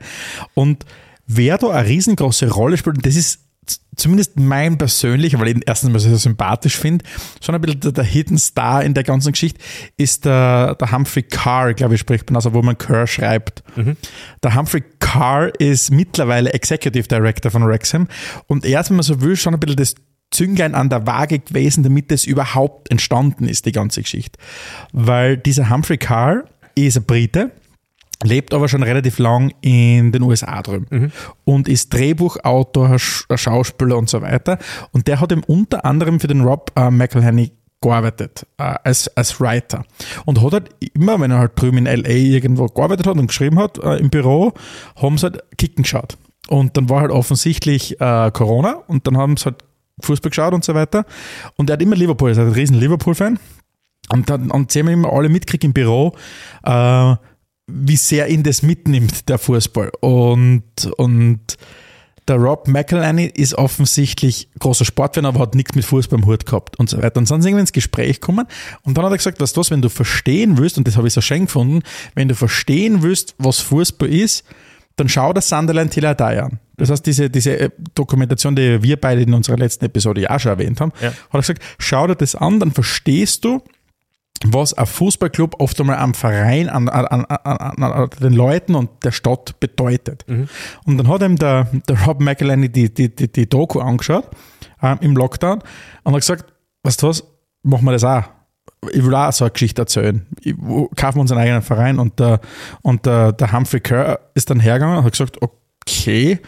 [0.54, 0.84] Und
[1.26, 3.40] wer da eine riesengroße Rolle spielt, und das ist
[3.96, 7.04] zumindest mein persönlicher, weil ich ihn erstens mal sehr sympathisch finde,
[7.42, 9.60] schon ein bisschen der, der Hidden Star in der ganzen Geschichte,
[9.96, 13.62] ist der, der Humphrey Carr, glaube ich, spricht man, also wo man Kerr schreibt.
[14.42, 18.08] Der Humphrey Carr ist mittlerweile Executive Director von Wrexham
[18.46, 19.94] und er ist, wenn man so will, schon ein bisschen das
[20.30, 24.38] Zünglein an der Waage gewesen, damit das überhaupt entstanden ist, die ganze Geschichte.
[24.92, 27.50] Weil dieser Humphrey Carr ist ein Brite,
[28.24, 31.12] lebt aber schon relativ lang in den USA drüben
[31.44, 34.58] und ist Drehbuchautor, Sch- Schauspieler und so weiter.
[34.92, 39.40] Und der hat eben unter anderem für den Rob äh, McElhenney gearbeitet äh, als, als
[39.40, 39.84] Writer
[40.24, 42.08] und hat halt immer, wenn er halt drüben in L.A.
[42.10, 44.52] irgendwo gearbeitet hat und geschrieben hat äh, im Büro,
[45.00, 46.18] haben sie halt Kicken geschaut.
[46.48, 49.62] Und dann war halt offensichtlich äh, Corona und dann haben sie halt
[50.02, 51.04] Fußball geschaut und so weiter.
[51.56, 53.38] Und er hat immer Liverpool, er ist ein riesen Liverpool-Fan.
[54.10, 56.14] Und dann und sie haben immer alle mitgekriegt im Büro,
[56.64, 57.14] äh,
[57.68, 59.90] wie sehr ihn das mitnimmt, der Fußball.
[60.00, 60.62] Und,
[60.96, 61.40] und
[62.26, 66.78] der Rob McElhenney ist offensichtlich großer Sportfan, aber hat nichts mit Fußball im Hut gehabt
[66.78, 67.06] und so weiter.
[67.06, 68.46] Und dann sind sie irgendwie ins Gespräch gekommen
[68.82, 71.14] und dann hat er gesagt, was das, wenn du verstehen willst, und das habe ich
[71.14, 71.80] so schön gefunden,
[72.14, 74.44] wenn du verstehen willst, was Fußball ist,
[74.96, 76.58] dann schau das Sunderland Till I Die an.
[76.76, 80.40] Das heißt, diese, diese äh, Dokumentation, die wir beide in unserer letzten Episode ja auch
[80.40, 81.08] schon erwähnt haben, Ja.
[81.10, 83.62] hat er gesagt, schau dir das an, dann verstehst du,
[84.44, 89.10] was ein Fußballclub oft einmal am Verein, an, an, an, an, den Leuten und der
[89.10, 90.24] Stadt bedeutet.
[90.84, 94.28] Und dann hat ihm der, der Rob McElhenney die, die, die, die Doku angeschaut
[94.82, 95.60] ähm, im Lockdown
[96.04, 96.52] und hat gesagt,
[96.84, 97.24] weißt du was,
[97.62, 98.24] machen wir das auch.
[98.92, 100.26] Ich will auch so eine Geschichte erzählen.
[100.40, 102.40] Ich, kaufen wir uns einen eigenen Verein und der,
[102.82, 106.38] und der, der Humphrey Kerr ist dann hergegangen und hat gesagt, okay,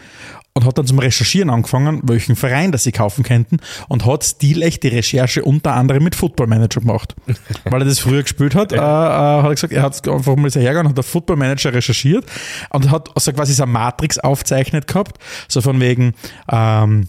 [0.53, 4.83] und hat dann zum Recherchieren angefangen, welchen Verein das sie kaufen könnten und hat stilecht
[4.83, 7.15] die Recherche unter anderem mit Football Manager gemacht.
[7.63, 10.49] Weil er das früher gespielt hat, äh, äh, hat er gesagt, er hat einfach mal
[10.49, 12.25] hergegangen, hat der Football Manager recherchiert
[12.71, 16.13] und hat also quasi so eine Matrix aufzeichnet gehabt, so von wegen,
[16.51, 17.07] ähm,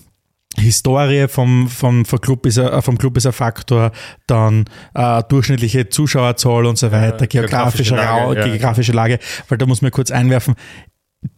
[0.59, 3.91] Historie vom, vom, vom, Club ist ein, äh, vom Club ist ein Faktor,
[4.27, 8.47] dann äh, durchschnittliche Zuschauerzahl und so weiter, geografische, geografische Lage, Lage, ja.
[8.47, 10.55] geografische Lage, weil da muss man kurz einwerfen,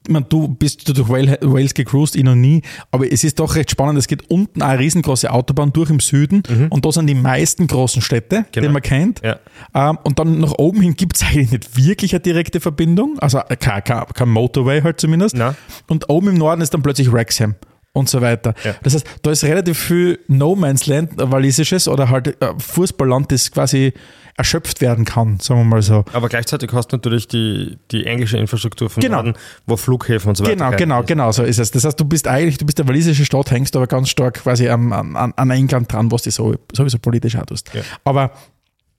[0.08, 3.70] man, du bist du durch Wales, gecruised, ich noch nie, aber es ist doch recht
[3.70, 3.98] spannend.
[3.98, 8.02] Es geht unten eine riesengroße Autobahn durch im Süden und da sind die meisten großen
[8.02, 8.72] Städte, die Genau.
[8.72, 9.20] man kennt.
[9.22, 9.38] Ja.
[9.74, 13.38] Ähm, und dann nach oben hin gibt es eigentlich nicht wirklich eine direkte Verbindung, also
[13.48, 15.36] äh, kein, kein, kein Motorway halt zumindest.
[15.36, 15.54] Na.
[15.88, 17.54] Und oben im Norden ist dann plötzlich Wrexham
[17.92, 18.54] und so weiter.
[18.64, 18.74] Ja.
[18.82, 23.30] Das heißt, da ist relativ viel No Man's Land, äh, walisisches oder halt äh, Fußballland,
[23.32, 23.92] das quasi
[24.36, 26.04] erschöpft werden kann, sagen wir mal so.
[26.12, 29.16] Aber gleichzeitig hast du natürlich die, die englische Infrastruktur von Genau.
[29.18, 29.34] Norden,
[29.66, 31.06] wo Flughäfen und so weiter Genau, genau, ist.
[31.06, 31.70] genau, so ist es.
[31.70, 34.68] Das heißt, du bist eigentlich, du bist der walisische Stadt, hängst aber ganz stark quasi
[34.68, 37.70] am, an, an England dran, was so, sowieso politisch auch tust.
[37.74, 37.82] Ja.
[38.04, 38.32] Aber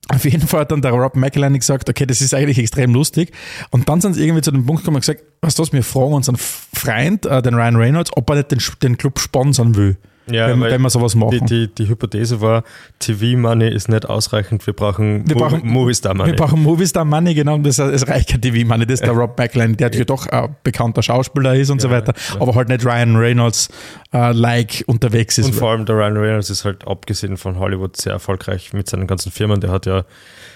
[0.07, 3.31] auf jeden Fall hat dann der Rob McElhenney gesagt, okay, das ist eigentlich extrem lustig.
[3.71, 6.13] Und dann sind sie irgendwie zu dem Punkt gekommen und gesagt, was das, wir fragen
[6.13, 9.97] unseren Freund, äh, den Ryan Reynolds, ob er nicht den, den Club sponsern will,
[10.29, 11.45] Ja, wenn, wenn wir sowas Die, machen.
[11.45, 12.63] die, die Hypothese war,
[12.99, 16.31] TV-Money ist nicht ausreichend, wir brauchen, Wir brauchen- Movistar-Money.
[16.31, 19.37] Wir brauchen Movistar Money, genau, das, es reicht kein TV Money, das ist der Rob
[19.37, 23.15] McElhenney, der ja doch ein bekannter Schauspieler ist und so weiter, aber halt nicht Ryan
[23.15, 23.69] Reynolds
[24.11, 25.47] äh, unterwegs ist.
[25.47, 29.07] Und vor allem der Ryan Reynolds ist halt abgesehen von Hollywood sehr erfolgreich mit seinen
[29.07, 29.59] ganzen Firmen.
[29.61, 30.05] Der hat ja,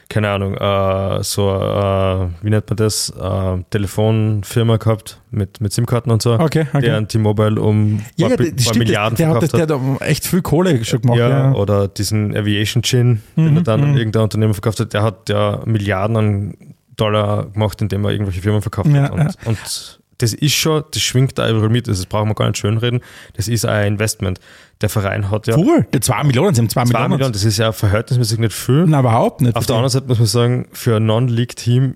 [0.10, 6.10] keine Ahnung, äh, so, äh, wie nennt man das, äh, Telefonfirma gehabt mit, mit SIM-Karten
[6.12, 6.34] und so.
[6.34, 6.82] Okay, okay.
[6.82, 9.80] Der an T-Mobile um ja, paar, ja, paar stimmt, Milliarden der, hat, das- verkauft der
[9.80, 10.02] hat.
[10.02, 11.20] echt viel Kohle schon gemacht.
[11.20, 15.04] ja, Ja, oder diesen Aviation Gin, den er dann an irgendein Unternehmen verkauft hat, der
[15.04, 16.54] hat ja Milliarden an
[16.98, 19.12] Dollar gemacht, indem er irgendwelche Firmen verkauft hat.
[19.12, 19.30] Und, ja.
[19.46, 23.02] und das ist schon, das schwingt da überall mit, das brauchen wir gar nicht schönreden.
[23.36, 24.40] Das ist ein Investment.
[24.82, 27.12] Der Verein hat ja Cool, die 2 Millionen, sie haben 2 2 Millionen.
[27.12, 28.86] Millionen, das ist ja verhältnismäßig nicht viel.
[28.86, 29.56] Nein, überhaupt nicht.
[29.56, 31.96] Auf der anderen Seite muss man sagen, für ein Non-League-Team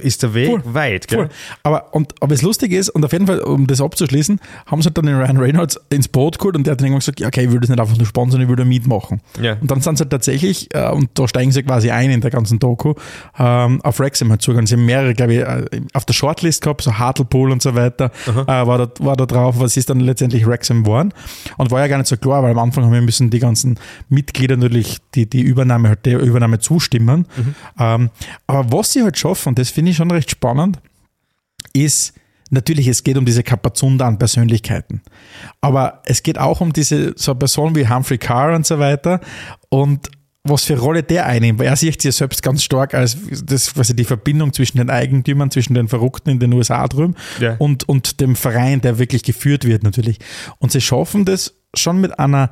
[0.00, 0.62] ist der Weg Voll.
[0.64, 1.08] weit.
[1.08, 1.18] Gell?
[1.18, 1.28] Voll.
[1.62, 4.86] Aber, und, aber das Lustige ist, und auf jeden Fall, um das abzuschließen, haben sie
[4.86, 7.28] halt dann den Ryan Reynolds ins Boot geholt und der hat dann irgendwann gesagt, ja,
[7.28, 9.20] okay, ich will das nicht einfach nur sponsern, ich will da mitmachen.
[9.40, 9.56] Ja.
[9.60, 12.30] Und dann sind sie halt tatsächlich, äh, und da steigen sie quasi ein in der
[12.30, 12.94] ganzen Doku,
[13.38, 14.66] ähm, auf Wrexham halt zugegangen.
[14.66, 18.10] Sie haben mehrere, glaube ich, äh, auf der Shortlist gehabt, so Hartlepool und so weiter,
[18.26, 21.12] äh, war, da, war da drauf, was ist dann letztendlich Wrexham geworden.
[21.56, 23.78] Und war ja gar nicht so klar, weil am Anfang haben wir müssen die ganzen
[24.08, 27.26] Mitglieder natürlich die, die Übernahme, halt der Übernahme zustimmen.
[27.78, 28.10] Ähm,
[28.46, 30.78] aber was sie halt schaffen, und das finde ich schon recht spannend,
[31.72, 32.14] ist,
[32.50, 35.02] natürlich, es geht um diese Kapazunda an Persönlichkeiten.
[35.60, 39.20] Aber es geht auch um diese, so eine Person wie Humphrey Carr und so weiter.
[39.68, 40.10] Und
[40.44, 44.04] was für Rolle der einnimmt, er sieht sich selbst ganz stark als das, quasi die
[44.04, 47.56] Verbindung zwischen den Eigentümern, zwischen den Verrückten in den USA drüben Ja.
[47.58, 50.18] und, und dem Verein, der wirklich geführt wird natürlich.
[50.58, 52.50] Und sie schaffen das schon mit einer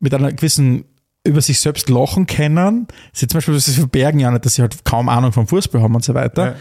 [0.00, 0.84] mit einer gewissen
[1.28, 2.88] über sich selbst lachen können.
[3.12, 5.94] Sie zum Beispiel, sie verbergen ja nicht, dass sie halt kaum Ahnung vom Fußball haben
[5.94, 6.46] und so weiter.
[6.46, 6.54] Ja.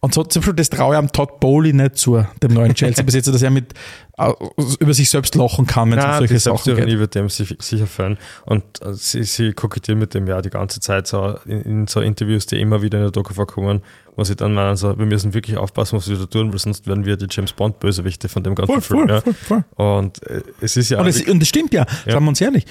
[0.00, 3.32] Und so zum Beispiel, das traue ich am Todd Bowley nicht zu, dem neuen Chelsea-Besitzer,
[3.32, 3.74] dass er mit
[4.18, 4.32] äh,
[4.80, 6.98] über sich selbst lachen kann, wenn es um solche die Sachen geht.
[6.98, 8.18] wird dem sich- sicher fern.
[8.46, 12.00] Und äh, sie, sie kokettieren mit dem ja die ganze Zeit so in, in so
[12.00, 13.82] Interviews, die immer wieder in der Doku vorkommen,
[14.14, 16.86] wo sie dann meinen, so, wir müssen wirklich aufpassen, was wir da tun, weil sonst
[16.86, 19.08] werden wir die James Bond Bösewichte von dem ganzen Voll, Film.
[19.08, 19.20] voll, ja.
[19.22, 19.86] voll, voll.
[20.02, 22.66] Und äh, es ist ja Und, es, und das stimmt ja, sagen wir uns ehrlich.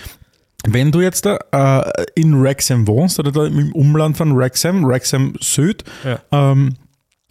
[0.68, 5.34] Wenn du jetzt da, äh, in Wrexham wohnst oder da im Umland von Wrexham, Wrexham
[5.42, 6.20] Süd, Ja.
[6.32, 6.76] ähm,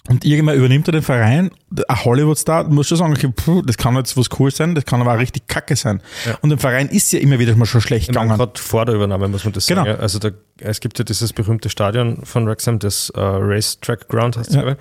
[0.08, 1.50] und irgendwann übernimmt er den Verein,
[1.86, 4.84] ein Hollywood-Star, du musst schon sagen, okay, puh, das kann jetzt was cool sein, das
[4.84, 6.02] kann aber auch richtig kacke sein.
[6.26, 6.36] Ja.
[6.40, 8.36] Und dem Verein ist ja immer wieder mal schon schlecht gegangen.
[8.36, 9.82] gerade vor der Übernahme muss man das Genau.
[9.84, 9.96] sagen.
[9.96, 10.00] Ja.
[10.02, 14.50] Also da, es gibt ja dieses berühmte Stadion von Wrexham, das äh, Racetrack Ground heißt
[14.50, 14.68] es, Ja.
[14.72, 14.76] ich.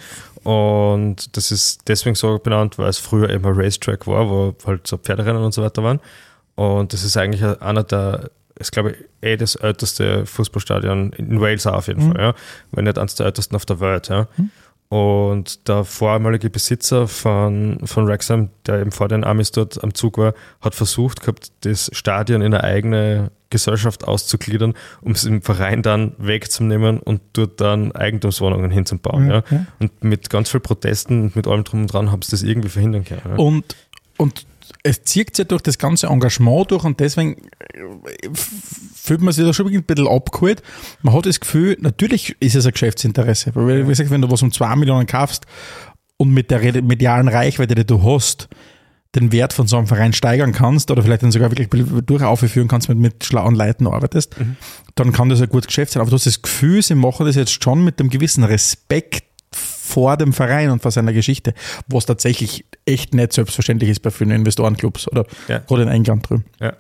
[0.45, 4.97] Und das ist deswegen so benannt, weil es früher ein Racetrack war, wo halt so
[4.97, 6.00] Pferderennen und so weiter waren.
[6.56, 11.66] Und das ist eigentlich einer der, ist glaube ich eh das älteste Fußballstadion in Wales
[11.66, 12.12] auf jeden Mhm.
[12.12, 12.34] Fall, ja.
[12.72, 14.28] Wenn nicht eines der ältesten auf der Welt, ja.
[14.89, 20.18] Und der vormalige Besitzer von, von Wrexham, der eben vor den Amis dort am Zug
[20.18, 25.84] war, hat versucht gehabt, das Stadion in eine eigene Gesellschaft auszugliedern, um es im Verein
[25.84, 29.30] dann wegzunehmen und dort dann Eigentumswohnungen hinzubauen.
[29.30, 29.66] Ja, ja.
[29.80, 32.70] Und mit ganz viel Protesten und mit allem drum und dran haben sie das irgendwie
[32.70, 33.22] verhindern können.
[33.28, 33.36] Ja.
[33.36, 33.76] Und,
[34.18, 34.45] und
[34.84, 39.53] es zieht sich durch das ganze Engagement durch und deswegen äh, fühlt man sich da
[39.53, 40.61] schon ein bisschen abgeholt.
[41.01, 43.51] Man hat das Gefühl, natürlich ist es ein Geschäftsinteresse.
[43.55, 45.45] Weil, wie gesagt, wenn du was um 2 Millionen kaufst
[46.17, 48.49] und mit der medialen Reichweite, die du hast,
[49.15, 51.70] den Wert von so einem Verein steigern kannst oder vielleicht dann sogar wirklich
[52.05, 54.36] durchaufführen kannst, mit, mit schlauen Leuten arbeitest,
[54.93, 56.01] dann kann das ein gutes Geschäft sein.
[56.01, 60.18] Aber du hast das Gefühl, sie machen das jetzt schon mit einem gewissen Respekt vor
[60.18, 61.54] dem Verein und vor seiner Geschichte,
[61.88, 65.60] was tatsächlich echt nicht selbstverständlich ist bei vielen Investorenclubs oder Ja.
[65.60, 66.45] gerade in England drüben.
[66.60, 66.74] Ja.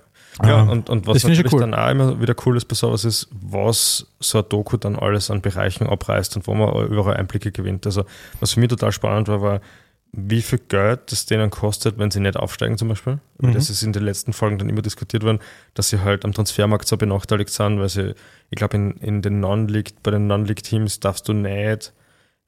[0.43, 1.59] Ja, Ah, und, und was natürlich cool.
[1.59, 5.29] dann auch immer wieder cool ist bei sowas ist, was so ein Doku dann alles
[5.29, 7.85] an Bereichen abreißt und wo man überall Einblicke gewinnt.
[7.85, 8.05] Also
[8.39, 9.61] was für mich total spannend war, war,
[10.13, 13.19] wie viel Geld das denen kostet, wenn sie nicht aufsteigen zum Beispiel.
[13.39, 13.53] Mhm.
[13.53, 15.39] Das ist in den letzten Folgen dann immer diskutiert worden,
[15.73, 18.13] dass sie halt am Transfermarkt so benachteiligt sind, weil sie,
[18.49, 21.91] ich glaube, in, in den Non-League, bei den Non-League-Teams darfst du nicht,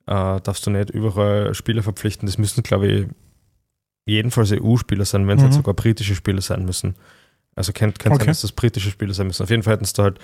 [0.08, 2.26] äh, darfst du nicht überall Spieler verpflichten.
[2.26, 3.08] Das müssen, glaube ich,
[4.06, 5.49] jedenfalls EU-Spieler sein, wenn es Mhm.
[5.49, 6.95] nicht sogar britische Spieler sein müssen.
[7.56, 8.26] Also könnte könnte Okay.
[8.26, 9.43] sein, dass das britische Spieler sein müssen.
[9.43, 10.20] Auf jeden Fall hätten sie da halt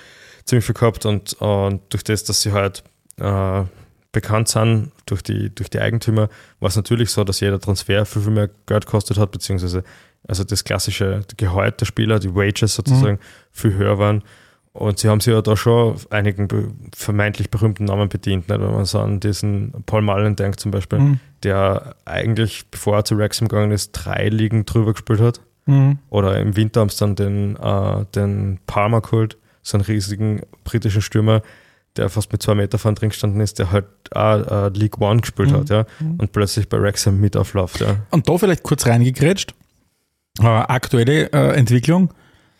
[0.45, 2.83] ziemlich viel gehabt und, und durch das, dass sie halt
[3.17, 3.63] äh,
[4.11, 8.21] bekannt sind durch die, durch die Eigentümer, war es natürlich so, dass jeder Transfer viel,
[8.21, 9.83] viel mehr Geld kostet hat, beziehungsweise
[10.27, 13.19] also das klassische Gehalt der Spieler, die Wages sozusagen,
[13.51, 14.23] viel höher waren.
[14.77, 16.47] Und sie haben sich ja da schon einigen
[16.95, 18.59] vermeintlich berühmten Namen bedient, nicht?
[18.61, 21.19] wenn man so an diesen Paul Mullen denkt zum Beispiel, Mhm.
[21.43, 25.41] der eigentlich, bevor er zu Wrexham gegangen ist, drei Ligen drüber gespielt hat.
[25.65, 25.99] Mhm.
[26.09, 31.01] Oder im Winter haben sie dann den, äh, den Palmer geholt, so einen riesigen britischen
[31.01, 31.41] Stürmer,
[31.97, 35.21] der fast mit zwei Meter vorn drin gestanden ist, der halt auch äh, League One
[35.21, 35.55] gespielt Mhm.
[35.55, 35.85] hat, ja.
[36.19, 37.95] Und plötzlich bei Wrexham mit aufläuft, ja.
[38.11, 39.53] Und da vielleicht kurz reingegrätscht,
[40.39, 42.13] äh, aktuelle äh, Entwicklung,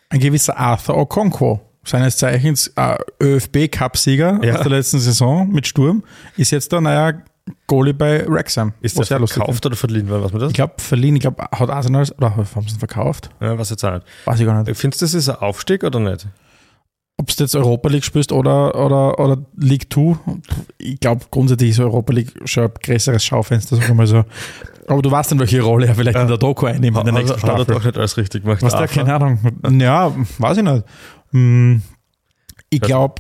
[0.10, 4.56] ein gewisser Arthur Okonkwo, seines Zeichens äh, ÖFB-Cup-Sieger Ja.
[4.56, 6.04] aus der letzten Saison mit Sturm,
[6.36, 7.14] ist jetzt der neuer
[7.68, 8.74] Goalie bei Wrexham.
[8.82, 10.50] Ist der verkauft oder verliehen was man das?
[10.50, 13.30] Ich glaube, verliehen, ich glaube, hat Arsenal, oder haben sie ihn verkauft?
[13.40, 14.06] Ja, was jetzt auch nicht.
[14.26, 14.78] Weiß ich gar nicht.
[14.78, 16.28] Findest du, das ist ein Aufstieg oder nicht?
[17.20, 20.18] Ob du jetzt Europa League spielst oder, oder, oder League 2,
[20.78, 24.24] ich glaube grundsätzlich ist Europa League schon ein größeres Schaufenster, sagen wir mal so.
[24.88, 27.36] Aber du weißt dann, welche Rolle er vielleicht in der Doku einnimmt in der nächsten
[27.42, 27.76] hat, hat er Staffel.
[27.76, 28.62] doch nicht alles richtig gemacht.
[28.62, 29.40] Was der, keine Ahnung.
[29.80, 30.84] Ja, weiß ich nicht.
[31.32, 31.82] Hm,
[32.70, 33.16] Ich glaube,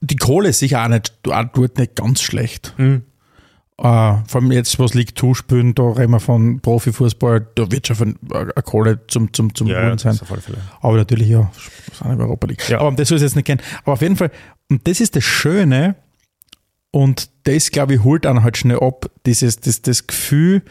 [0.00, 2.74] die Kohle ist sicher auch nicht, auch dort nicht ganz schlecht.
[2.76, 3.02] Hm.
[3.78, 7.86] Äh, vor allem jetzt, was League 2 spielen, da reden wir von Profifußball, da wird
[7.86, 10.12] schon von, äh, eine Kohle zum, zum, zum Ja, Holen das sein.
[10.12, 10.24] ist.
[10.80, 11.50] Aber natürlich, ja,
[11.98, 12.68] sind in Europa League.
[12.68, 12.80] Ja.
[12.80, 13.60] Aber das soll ich jetzt nicht kennen.
[13.82, 14.30] Aber auf jeden Fall,
[14.68, 15.96] und das ist das Schöne,
[16.90, 20.62] und das, glaube ich, holt dann halt schnell ab, dieses, das, das Gefühl,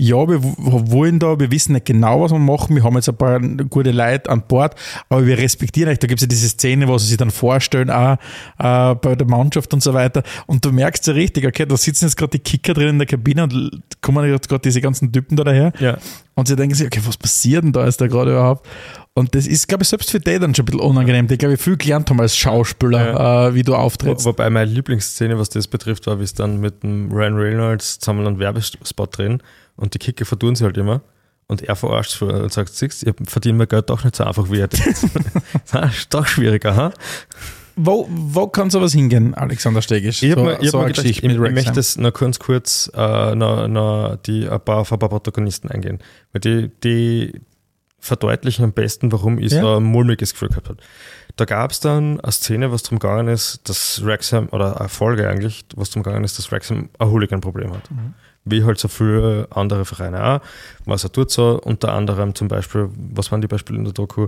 [0.00, 3.16] ja, wir wollen da, wir wissen nicht genau, was wir machen, wir haben jetzt ein
[3.16, 4.76] paar gute Leute an Bord,
[5.08, 5.98] aber wir respektieren euch.
[5.98, 8.16] Da gibt es ja diese Szene, wo sie sich dann vorstellen, auch
[8.58, 10.22] äh, bei der Mannschaft und so weiter.
[10.46, 13.08] Und du merkst ja richtig, okay, da sitzen jetzt gerade die Kicker drin in der
[13.08, 15.72] Kabine und kommen jetzt gerade diese ganzen Typen da daher.
[15.80, 15.98] Ja.
[16.36, 18.68] Und sie denken sich, okay, was passiert denn da jetzt da gerade überhaupt?
[19.14, 21.54] Und das ist, glaube ich, selbst für die dann schon ein bisschen unangenehm, die, glaube
[21.54, 24.24] ich, viel gelernt haben als Schauspieler, äh, wie du Wo, auftrittst.
[24.24, 28.24] wobei meine Lieblingsszene, was das betrifft, war, wie es dann mit dem Ryan Reynolds zusammen
[28.28, 29.42] einen Werbespot drehen
[29.78, 31.00] und die Kicker verdun sie halt immer.
[31.46, 34.60] Und er verarscht und sagt, siehst ich verdiene mein Geld doch nicht so einfach wie
[34.60, 34.68] er.
[35.72, 36.92] das ist doch schwieriger, ha?
[37.74, 40.22] Wo, wo kann sowas hingehen, Alexander Stegisch?
[40.22, 42.38] Ich habe so, mir, ich hab so mir eine gedacht, ich, ich möchte noch ganz
[42.38, 46.00] kurz äh, noch, noch die, ein paar, auf ein paar Protagonisten eingehen.
[46.32, 47.40] Weil die, die,
[48.00, 49.62] verdeutlichen am besten, warum ich Ja.
[49.62, 50.78] so ein mulmiges Gefühl gehabt habe.
[51.36, 55.28] Da gab es dann eine Szene, was darum gegangen ist, dass Wrexham, oder eine Folge
[55.28, 57.88] eigentlich, was darum gegangen ist, dass Wrexham ein Hooligan-Problem hat.
[58.50, 60.40] Wie halt so viele andere Vereine auch.
[60.84, 64.24] Was er tut so, unter anderem zum Beispiel, was waren die Beispiele in der Doku?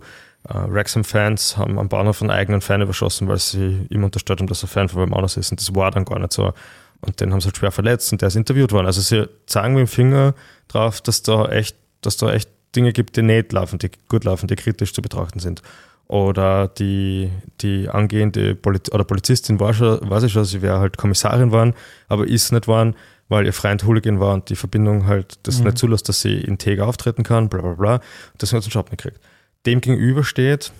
[0.48, 4.62] Äh, Wrexham-Fans haben am Bahnhof einen eigenen Fan überschossen, weil sie ihm unterstellt haben, dass
[4.62, 5.50] er Fan von wem anders ist.
[5.50, 6.52] Und das war dann gar nicht so.
[7.00, 8.86] Und den haben sie halt schwer verletzt und der ist interviewt worden.
[8.86, 10.34] Also sie zeigen mit dem Finger
[10.68, 14.46] drauf, dass da echt, dass da echt Dinge gibt, die nicht laufen, die gut laufen,
[14.46, 15.62] die kritisch zu betrachten sind.
[16.06, 20.96] Oder die, die angehende Poliz oder Polizistin war schon, weiß ich schon, sie wäre halt
[20.96, 21.74] Kommissarin waren,
[22.08, 22.96] aber ist nicht waren,
[23.30, 26.86] weil ihr Freund Hooligan war und die Verbindung halt das nicht zulässt, dass sie integer
[26.86, 27.94] auftreten kann, bla bla bla.
[27.94, 29.20] Und deswegen hat sie einen Job nicht gekriegt.
[29.64, 30.72] Dem gegenüber steht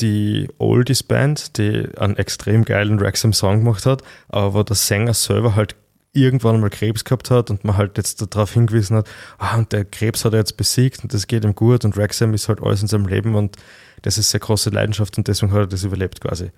[0.00, 5.54] die Oldies Band, die einen extrem geilen Wrexham-Song gemacht hat, aber wo der Sänger selber
[5.54, 5.76] halt
[6.12, 9.08] irgendwann mal Krebs gehabt hat und man halt jetzt darauf hingewiesen hat,
[9.38, 12.34] ah, und der Krebs hat er jetzt besiegt und das geht ihm gut und Wrexham
[12.34, 13.56] ist halt alles in seinem Leben und
[14.02, 16.50] das ist sehr große Leidenschaft und deswegen hat er das überlebt quasi.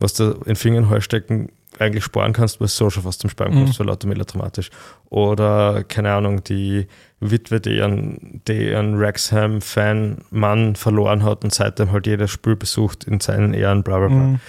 [0.00, 3.52] Was du in Fingern stecken eigentlich sparen kannst, weil du so schon fast zum Sparen
[3.52, 4.70] kommst, so lauter melodramatisch.
[5.10, 6.86] Oder, keine Ahnung, die
[7.20, 13.04] Witwe, die ihren, die ihren Wrexham-Fan Mann verloren hat und seitdem halt jedes Spiel besucht
[13.04, 14.40] in seinen Ehren, bla bla bla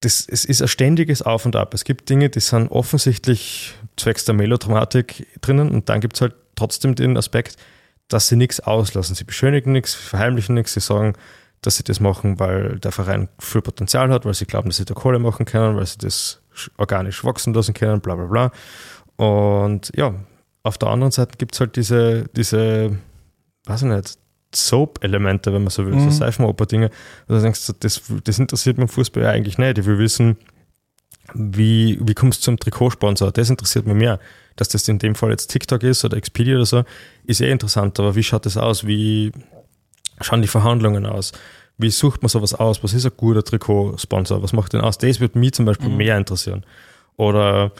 [0.00, 1.74] das, es ist ein ständiges Auf und Ab.
[1.74, 6.34] Es gibt Dinge, die sind offensichtlich zwecks der Melodramatik drinnen und dann gibt es halt
[6.54, 7.56] trotzdem den Aspekt,
[8.06, 9.14] dass sie nichts auslassen.
[9.14, 11.14] Sie beschönigen nichts, verheimlichen nichts, sie sagen,
[11.62, 14.84] dass sie das machen, weil der Verein viel Potenzial hat, weil sie glauben, dass sie
[14.84, 18.50] da Kohle machen können, weil sie das sch- organisch wachsen lassen können, bla bla bla.
[19.16, 20.14] Und ja,
[20.62, 22.96] auf der anderen Seite gibt es halt diese, diese,
[23.66, 24.18] weiß ich nicht,
[24.54, 26.04] Soap-Elemente, wenn man so will, Mhm.
[26.04, 26.90] so Seifenoper-Dinge.
[27.26, 29.76] Du denkst, so, das, das interessiert mich im Fußball ja eigentlich nicht.
[29.78, 30.38] Ich will wissen,
[31.34, 33.30] wie, wie kommst du zum Trikotsponsor?
[33.32, 34.18] Das interessiert mich mehr.
[34.56, 36.84] Dass das in dem Fall jetzt TikTok ist oder Expedia oder so,
[37.24, 37.98] ist eh interessant.
[38.00, 38.86] Aber wie schaut das aus?
[38.86, 39.32] Wie
[40.20, 41.32] schauen die Verhandlungen aus?
[41.76, 42.82] Wie sucht man sowas aus?
[42.82, 44.42] Was ist ein guter Trikotsponsor?
[44.42, 44.98] Was macht den aus?
[44.98, 46.64] Das würde mich zum Beispiel mehr interessieren.
[47.16, 47.72] Oder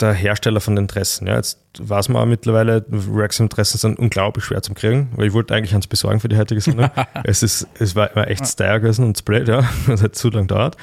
[0.00, 1.26] der Hersteller von den Dressen.
[1.26, 5.54] Ja, jetzt weiß man auch mittlerweile, Wrexham-Dressen sind unglaublich schwer zu kriegen, weil ich wollte
[5.54, 6.90] eigentlich eins besorgen für die heutige Sendung.
[7.24, 10.46] es, ist, es war immer echt Style gewesen und Split, ja, das hat zu lang
[10.46, 10.76] dauert.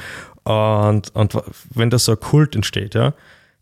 [0.43, 1.37] Und, und
[1.73, 3.13] wenn da so ein Kult entsteht, ja,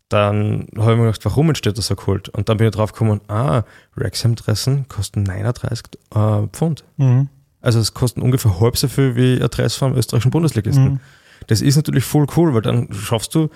[0.08, 2.28] dann habe ich mir gedacht, warum entsteht da so Kult?
[2.28, 3.62] Und dann bin ich drauf gekommen, ah,
[3.96, 5.80] Wrexham-Dressen kosten 39
[6.14, 6.84] äh, Pfund.
[6.96, 7.28] Mhm.
[7.60, 11.00] Also es kosten ungefähr halb so viel wie ein Dress vom österreichischen Bundesligisten.
[11.48, 13.50] Das ist natürlich voll cool, weil dann schaffst du,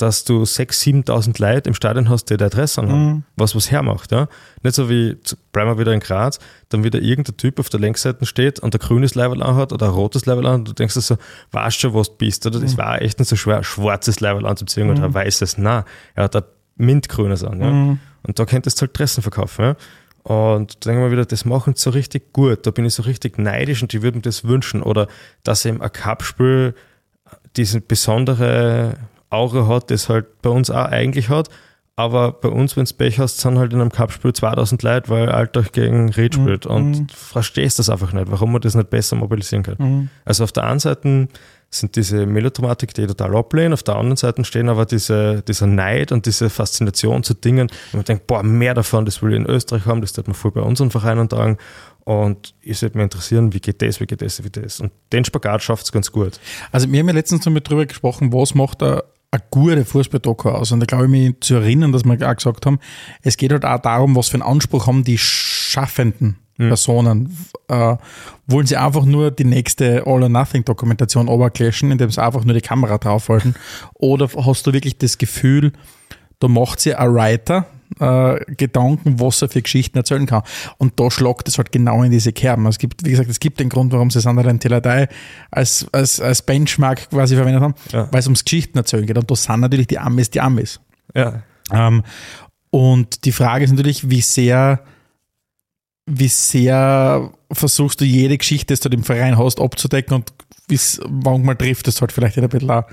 [0.00, 4.12] dass du 6.000, 7.000 Leute im Stadion hast, die der Dress anhaben, was was hermacht.
[4.12, 4.28] Ja?
[4.62, 5.16] Nicht so wie,
[5.52, 6.38] bleiben wir wieder in Graz,
[6.70, 9.92] dann wieder irgendein Typ auf der Längsseite steht und ein grünes Level anhat oder ein
[9.92, 11.18] rotes Level an und du denkst dir so,
[11.52, 12.46] weißt schon, was du bist.
[12.46, 15.58] Oder das war echt nicht so schwer, ein schwarzes Level anzuziehen oder ein weißes.
[15.58, 15.84] Nein,
[16.14, 16.44] er hat ein
[16.76, 17.60] mintgrünes an.
[17.60, 17.98] Ja?
[18.22, 19.64] Und da könntest du halt Dressen verkaufen.
[19.64, 19.76] Ja?
[20.22, 22.66] Und da denken wir wieder, das machen sie so richtig gut.
[22.66, 24.82] Da bin ich so richtig neidisch und ich würde mir das wünschen.
[24.82, 25.08] Oder
[25.44, 26.74] dass eben ein Cup-Spiel
[27.56, 28.94] diese besondere
[29.30, 31.48] Aura hat, das halt bei uns auch eigentlich hat.
[31.96, 35.28] Aber bei uns, wenn du Pech hast, sind halt in einem Cup-Spiel 2000 Leute, weil
[35.28, 36.64] Alltag gegen Ried spielt.
[36.64, 40.10] Und verstehst das einfach nicht, warum man das nicht besser mobilisieren kann.
[40.24, 41.28] Also auf der einen Seite
[41.70, 46.10] sind diese Melodramatik, die total ablehnen, auf der anderen Seite stehen aber diese, dieser Neid
[46.10, 49.46] und diese Faszination zu Dingen, wo man denkt, boah, mehr davon, das will ich in
[49.46, 51.58] Österreich haben, das tut man voll bei unseren Vereinen tragen.
[52.00, 54.80] Und ich würde mich interessieren, wie geht das, wie geht das, wie geht das.
[54.80, 56.40] Und den Spagat schafft es ganz gut.
[56.72, 60.72] Also wir haben ja letztens damit drüber gesprochen, was macht eine, eine gute Fußball-Doku aus.
[60.72, 62.80] Und da glaube ich mich zu erinnern, dass wir auch gesagt haben,
[63.22, 66.36] es geht halt auch darum, was für einen Anspruch haben die schaffenden
[66.68, 67.36] Personen.
[67.68, 67.96] Äh,
[68.46, 73.54] wollen sie einfach nur die nächste All-or-Nothing-Dokumentation oberklatschen, indem sie einfach nur die Kamera draufhalten?
[73.94, 75.72] Oder hast du wirklich das Gefühl,
[76.38, 77.66] da macht sie ein Writer
[77.98, 80.42] äh, Gedanken, was er für Geschichten erzählen kann.
[80.78, 82.66] Und da schlagt es halt genau in diese Kerben.
[82.66, 85.08] Es gibt, wie gesagt, es gibt den Grund, warum sie Sandra Teladei
[85.50, 88.08] als, als, als Benchmark quasi verwendet haben, Ja.
[88.12, 89.18] weil es ums Geschichten erzählen geht.
[89.18, 90.80] Und da sind natürlich die Amis die Amis.
[91.14, 92.02] Ja, Ähm,
[92.70, 94.80] und die Frage ist natürlich, wie sehr,
[96.06, 100.32] wie sehr versuchst du jede Geschichte, die du im Verein hast, abzudecken und
[100.68, 102.84] bis manchmal trifft es halt vielleicht ein bisschen auch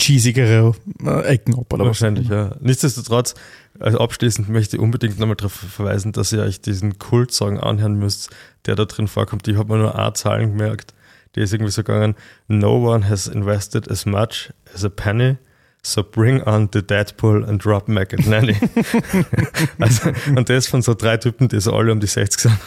[0.00, 0.74] cheesigere
[1.04, 1.88] äh, Ecken ab oder was.
[1.88, 2.56] wahrscheinlich, ja.
[2.60, 3.34] Nichtsdestotrotz,
[3.78, 8.30] also abschließend möchte ich unbedingt nochmal darauf verweisen, dass ihr euch diesen Kult-Song anhören müsst,
[8.66, 9.46] der da drin vorkommt.
[9.48, 10.94] Ich habe mir nur eine Zahlen gemerkt.
[11.34, 12.14] Die ist irgendwie so gegangen,
[12.46, 15.36] no one has invested as much as a penny,
[15.82, 18.56] so bring on the Deadpool and drop McAtlaney.
[19.80, 22.58] also, und das von so drei Typen, die so alle um die 60 sind.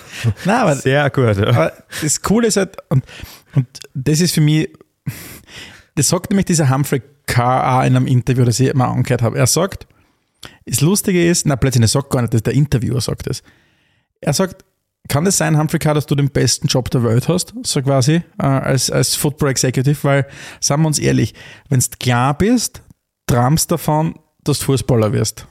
[0.46, 1.48] Nein, aber Sehr gut, ja.
[1.48, 3.06] Aber das Coole ist halt, und,
[3.56, 4.70] und das ist für mich,
[5.96, 7.02] das sagt nämlich dieser Humphrey
[7.36, 9.38] Auch in einem Interview, das ich mal angehört habe.
[9.38, 9.88] Er sagt,
[10.66, 13.44] das Lustige ist, na plötzlich, er sagt gar nicht, das der Interviewer sagt das.
[14.22, 14.64] Er sagt,
[15.08, 18.24] kann es sein, Humphrey Carr, dass du den besten Job der Welt hast, so quasi,
[18.42, 19.98] äh, als, als Football Executive?
[20.04, 20.28] Weil,
[20.60, 21.34] sagen wir uns ehrlich,
[21.70, 22.82] wenn du klar bist,
[23.26, 25.48] träumst davon, dass du Fußballer wirst.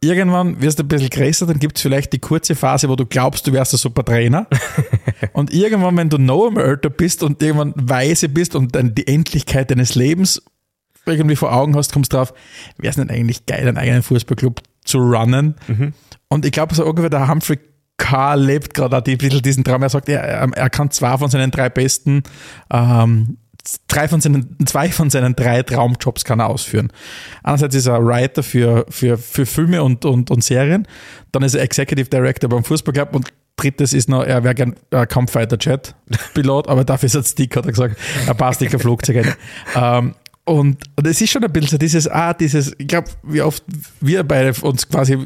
[0.00, 3.06] Irgendwann wirst du ein bisschen größer, dann gibt es vielleicht die kurze Phase, wo du
[3.06, 4.48] glaubst, du wärst ein super Trainer.
[5.32, 9.06] und irgendwann, wenn du noch einmal älter bist und irgendwann weise bist und dann die
[9.06, 10.42] Endlichkeit deines Lebens
[11.06, 12.32] irgendwie vor Augen hast, kommst du drauf,
[12.78, 15.56] wäre es nicht eigentlich geil, einen eigenen Fußballclub zu runnen?
[16.28, 17.58] Und ich glaube, so ungefähr der Humphrey
[17.98, 19.82] Carr lebt gerade ein bisschen diesen Traum.
[19.82, 22.22] Er sagt, er, er kann zwei von seinen drei besten,
[22.72, 23.38] ähm,
[23.86, 26.92] drei von seinen, zwei von seinen drei Traumjobs kann er ausführen.
[27.42, 30.88] Einerseits ist er Writer für, für, für Filme und, und, und Serien,
[31.30, 35.06] dann ist er Executive Director beim Fußballclub und drittes ist noch, er wäre gern äh,
[35.06, 35.94] Kampffighter Jet
[36.34, 37.96] Pilot, aber dafür ist er Stick, hat er gesagt.
[38.26, 39.34] Er passt nicht kein Flugzeug rein.
[39.74, 40.14] Ähm,
[40.44, 43.62] und, und es ist schon ein bisschen so dieses, ah, dieses, ich glaube, wie oft
[44.00, 45.16] wir beide uns quasi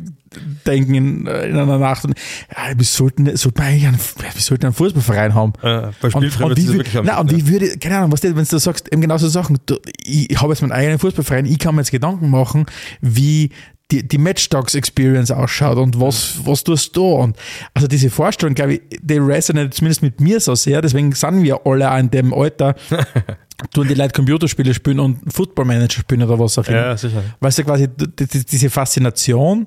[0.66, 2.14] denken in, in einer Nacht, und,
[2.54, 5.54] ja, wir sollten, sollten wir eigentlich einen, wir sollten einen Fußballverein haben.
[5.62, 8.36] Äh, bei und, wird wie, wirklich am nein, und wie würde, keine Ahnung, was du,
[8.36, 11.46] wenn du sagst, eben genau so Sachen, du, ich, ich habe jetzt meinen eigenen Fußballverein,
[11.46, 12.66] ich kann mir jetzt Gedanken machen,
[13.00, 13.50] wie
[13.90, 17.22] die, die Matchdogs-Experience ausschaut und was, was tust du da?
[17.22, 17.36] Und
[17.72, 21.60] also diese Vorstellung, glaube ich, die resoniert zumindest mit mir so sehr, deswegen sind wir
[21.64, 22.74] alle auch in dem Alter,
[23.72, 26.76] tun die Leute Computerspiele spielen und Football Manager spielen oder was auch immer.
[26.76, 27.22] Ja, sicher.
[27.40, 29.66] Weißt du, quasi diese Faszination,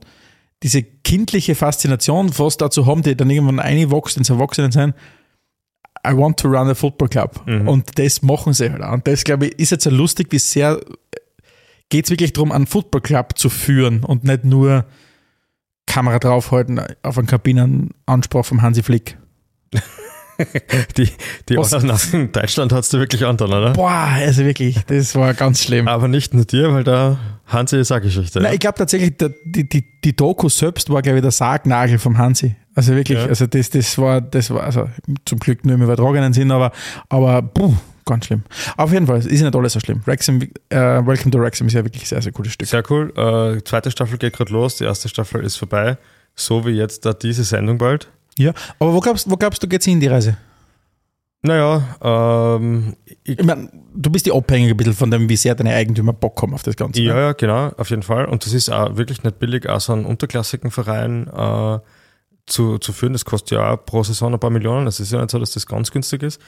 [0.63, 4.93] diese kindliche Faszination, was dazu haben, die dann irgendwann einwächst ins Erwachsenensein,
[6.07, 7.41] I want to run a football club.
[7.45, 8.93] Und das machen sie halt auch.
[8.93, 10.79] Und das, glaube ich, ist jetzt so lustig, wie sehr
[11.89, 14.85] geht es wirklich darum, einen Football Club zu führen und nicht nur
[15.87, 19.17] Kamera draufhalten auf einen Kabinenanspruch vom Hansi Flick.
[20.97, 21.09] Die,
[21.49, 23.73] die Ordnung in Deutschland hat es dir wirklich angetan, oder?
[23.73, 25.87] Boah, also wirklich, das war ganz schlimm.
[25.87, 27.17] Aber nicht nur dir, weil da
[27.47, 28.39] Hansi ist eine Geschichte.
[28.39, 28.53] Nein, ja.
[28.53, 32.17] ich glaube tatsächlich, der, die, die, die Doku selbst war, glaube ich, der Sargnagel vom
[32.17, 32.55] Hansi.
[32.75, 33.25] Also wirklich, Ja.
[33.25, 34.89] also das, das war, das war, also
[35.25, 36.71] zum Glück nur im übertragenen Sinn, aber,
[37.09, 37.73] aber puh,
[38.05, 38.43] ganz schlimm.
[38.77, 40.01] Auf jeden Fall, es ist nicht alles so schlimm.
[40.05, 42.67] Wrexham, äh, Welcome to Wrexham ist ja wirklich ein sehr, sehr cooles Stück.
[42.67, 43.11] Sehr cool.
[43.17, 45.97] Äh, zweite Staffel geht gerade los, die erste Staffel ist vorbei.
[46.35, 48.07] So wie jetzt da diese Sendung bald.
[48.37, 50.37] Ja, aber wo glaubst, wo glaubst du, geht's hin, die Reise?
[51.41, 55.55] Naja, ähm, ich, Ich meine, du bist ja abhängig ein bisschen von dem, wie sehr
[55.55, 57.01] deine Eigentümer Bock haben auf das Ganze.
[57.01, 57.19] ja, ne?
[57.21, 58.25] ja, genau, auf jeden Fall.
[58.25, 61.79] Und das ist auch wirklich nicht billig, auch so einen unterklassigen Verein äh,
[62.45, 63.13] zu, zu führen.
[63.13, 64.87] Das kostet ja auch pro Saison ein paar Millionen.
[64.87, 66.41] Es ist ja nicht so, dass das ganz günstig ist.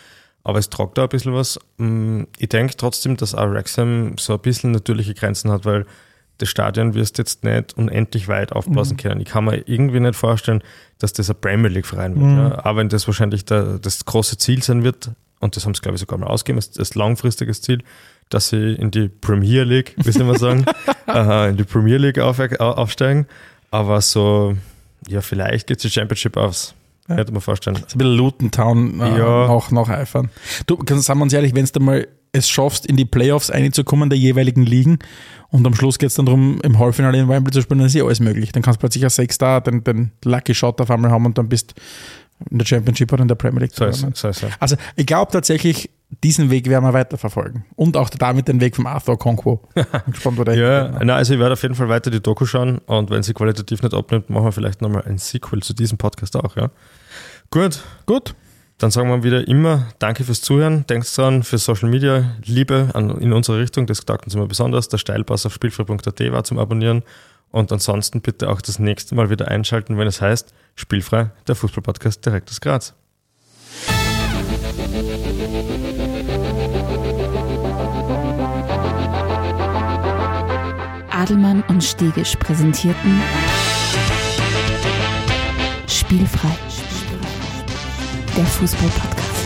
[0.43, 1.57] Aber es tragt da ein bisschen was.
[1.77, 5.85] Mm, Ich denke trotzdem, dass auch Wrexham so ein bisschen natürliche Grenzen hat, weil
[6.41, 9.21] das Stadion wirst jetzt nicht unendlich weit aufblasen können.
[9.21, 10.61] Ich kann mir irgendwie nicht vorstellen,
[10.99, 12.51] dass das ein Premier League-Verein wird.
[12.51, 12.65] Ja.
[12.65, 15.95] Aber wenn das wahrscheinlich der, das große Ziel sein wird, und das haben sie, glaube
[15.95, 17.83] ich, sogar mal ausgegeben, das, das langfristiges Ziel,
[18.29, 20.65] dass sie in die Premier League, wie soll man sagen,
[21.07, 23.27] äh, in die Premier League auf, au- aufsteigen.
[23.71, 24.55] Aber so,
[25.07, 26.73] ja, vielleicht geht die Championship aus.
[27.09, 27.15] Ja.
[27.15, 27.75] Könnte man vorstellen.
[27.75, 29.47] So ein bisschen Luton Town äh, Ja.
[29.47, 30.29] nach, nacheifern.
[30.67, 34.09] Du, kannst- sagen wir uns ehrlich, wenn du mal es schaffst, in die Playoffs einzukommen
[34.09, 34.99] der jeweiligen Ligen
[35.49, 37.93] und am Schluss geht es dann darum, im Halbfinale in Wembley zu spielen, dann ist
[37.93, 38.51] ja alles möglich.
[38.53, 41.49] Dann kannst du plötzlich als Sechster den, den Lucky Shot auf einmal haben und dann
[41.49, 41.73] bist
[42.49, 43.73] in der Championship oder in der Premier League.
[43.75, 44.47] So ist, so ist, so.
[44.59, 45.89] Also ich glaube tatsächlich,
[46.23, 47.65] diesen Weg werden wir weiterverfolgen.
[47.75, 49.61] Und auch damit den Weg vom Arthur Conquo.
[49.75, 51.01] Bin gespannt, wo der Ja, hingeht.
[51.03, 53.83] na, also ich werde auf jeden Fall weiter die Doku schauen und wenn sie qualitativ
[53.83, 56.71] nicht abnimmt, machen wir vielleicht nochmal ein Sequel zu diesem Podcast auch, ja.
[57.51, 58.33] Gut, Gut.
[58.81, 60.87] Dann sagen wir wieder immer Danke fürs Zuhören.
[60.87, 64.87] Denkt dran, für Social Media Liebe an, in unsere Richtung, das taugt uns immer besonders.
[64.87, 67.03] Der Steilpass auf spielfrei.at war zum Abonnieren.
[67.51, 72.25] Und ansonsten bitte auch das nächste Mal wieder einschalten, wenn es heißt Spielfrei, der Fußballpodcast
[72.25, 72.95] direkt aus Graz.
[81.11, 83.21] Adelmann und Stegisch präsentierten
[85.87, 86.70] Spielfrei.
[88.35, 89.41] Der Fußball-Podcast.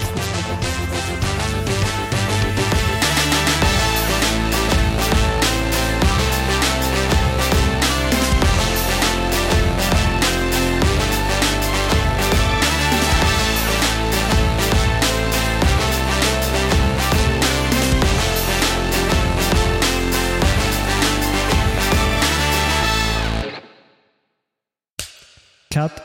[25.76, 26.05] Cut.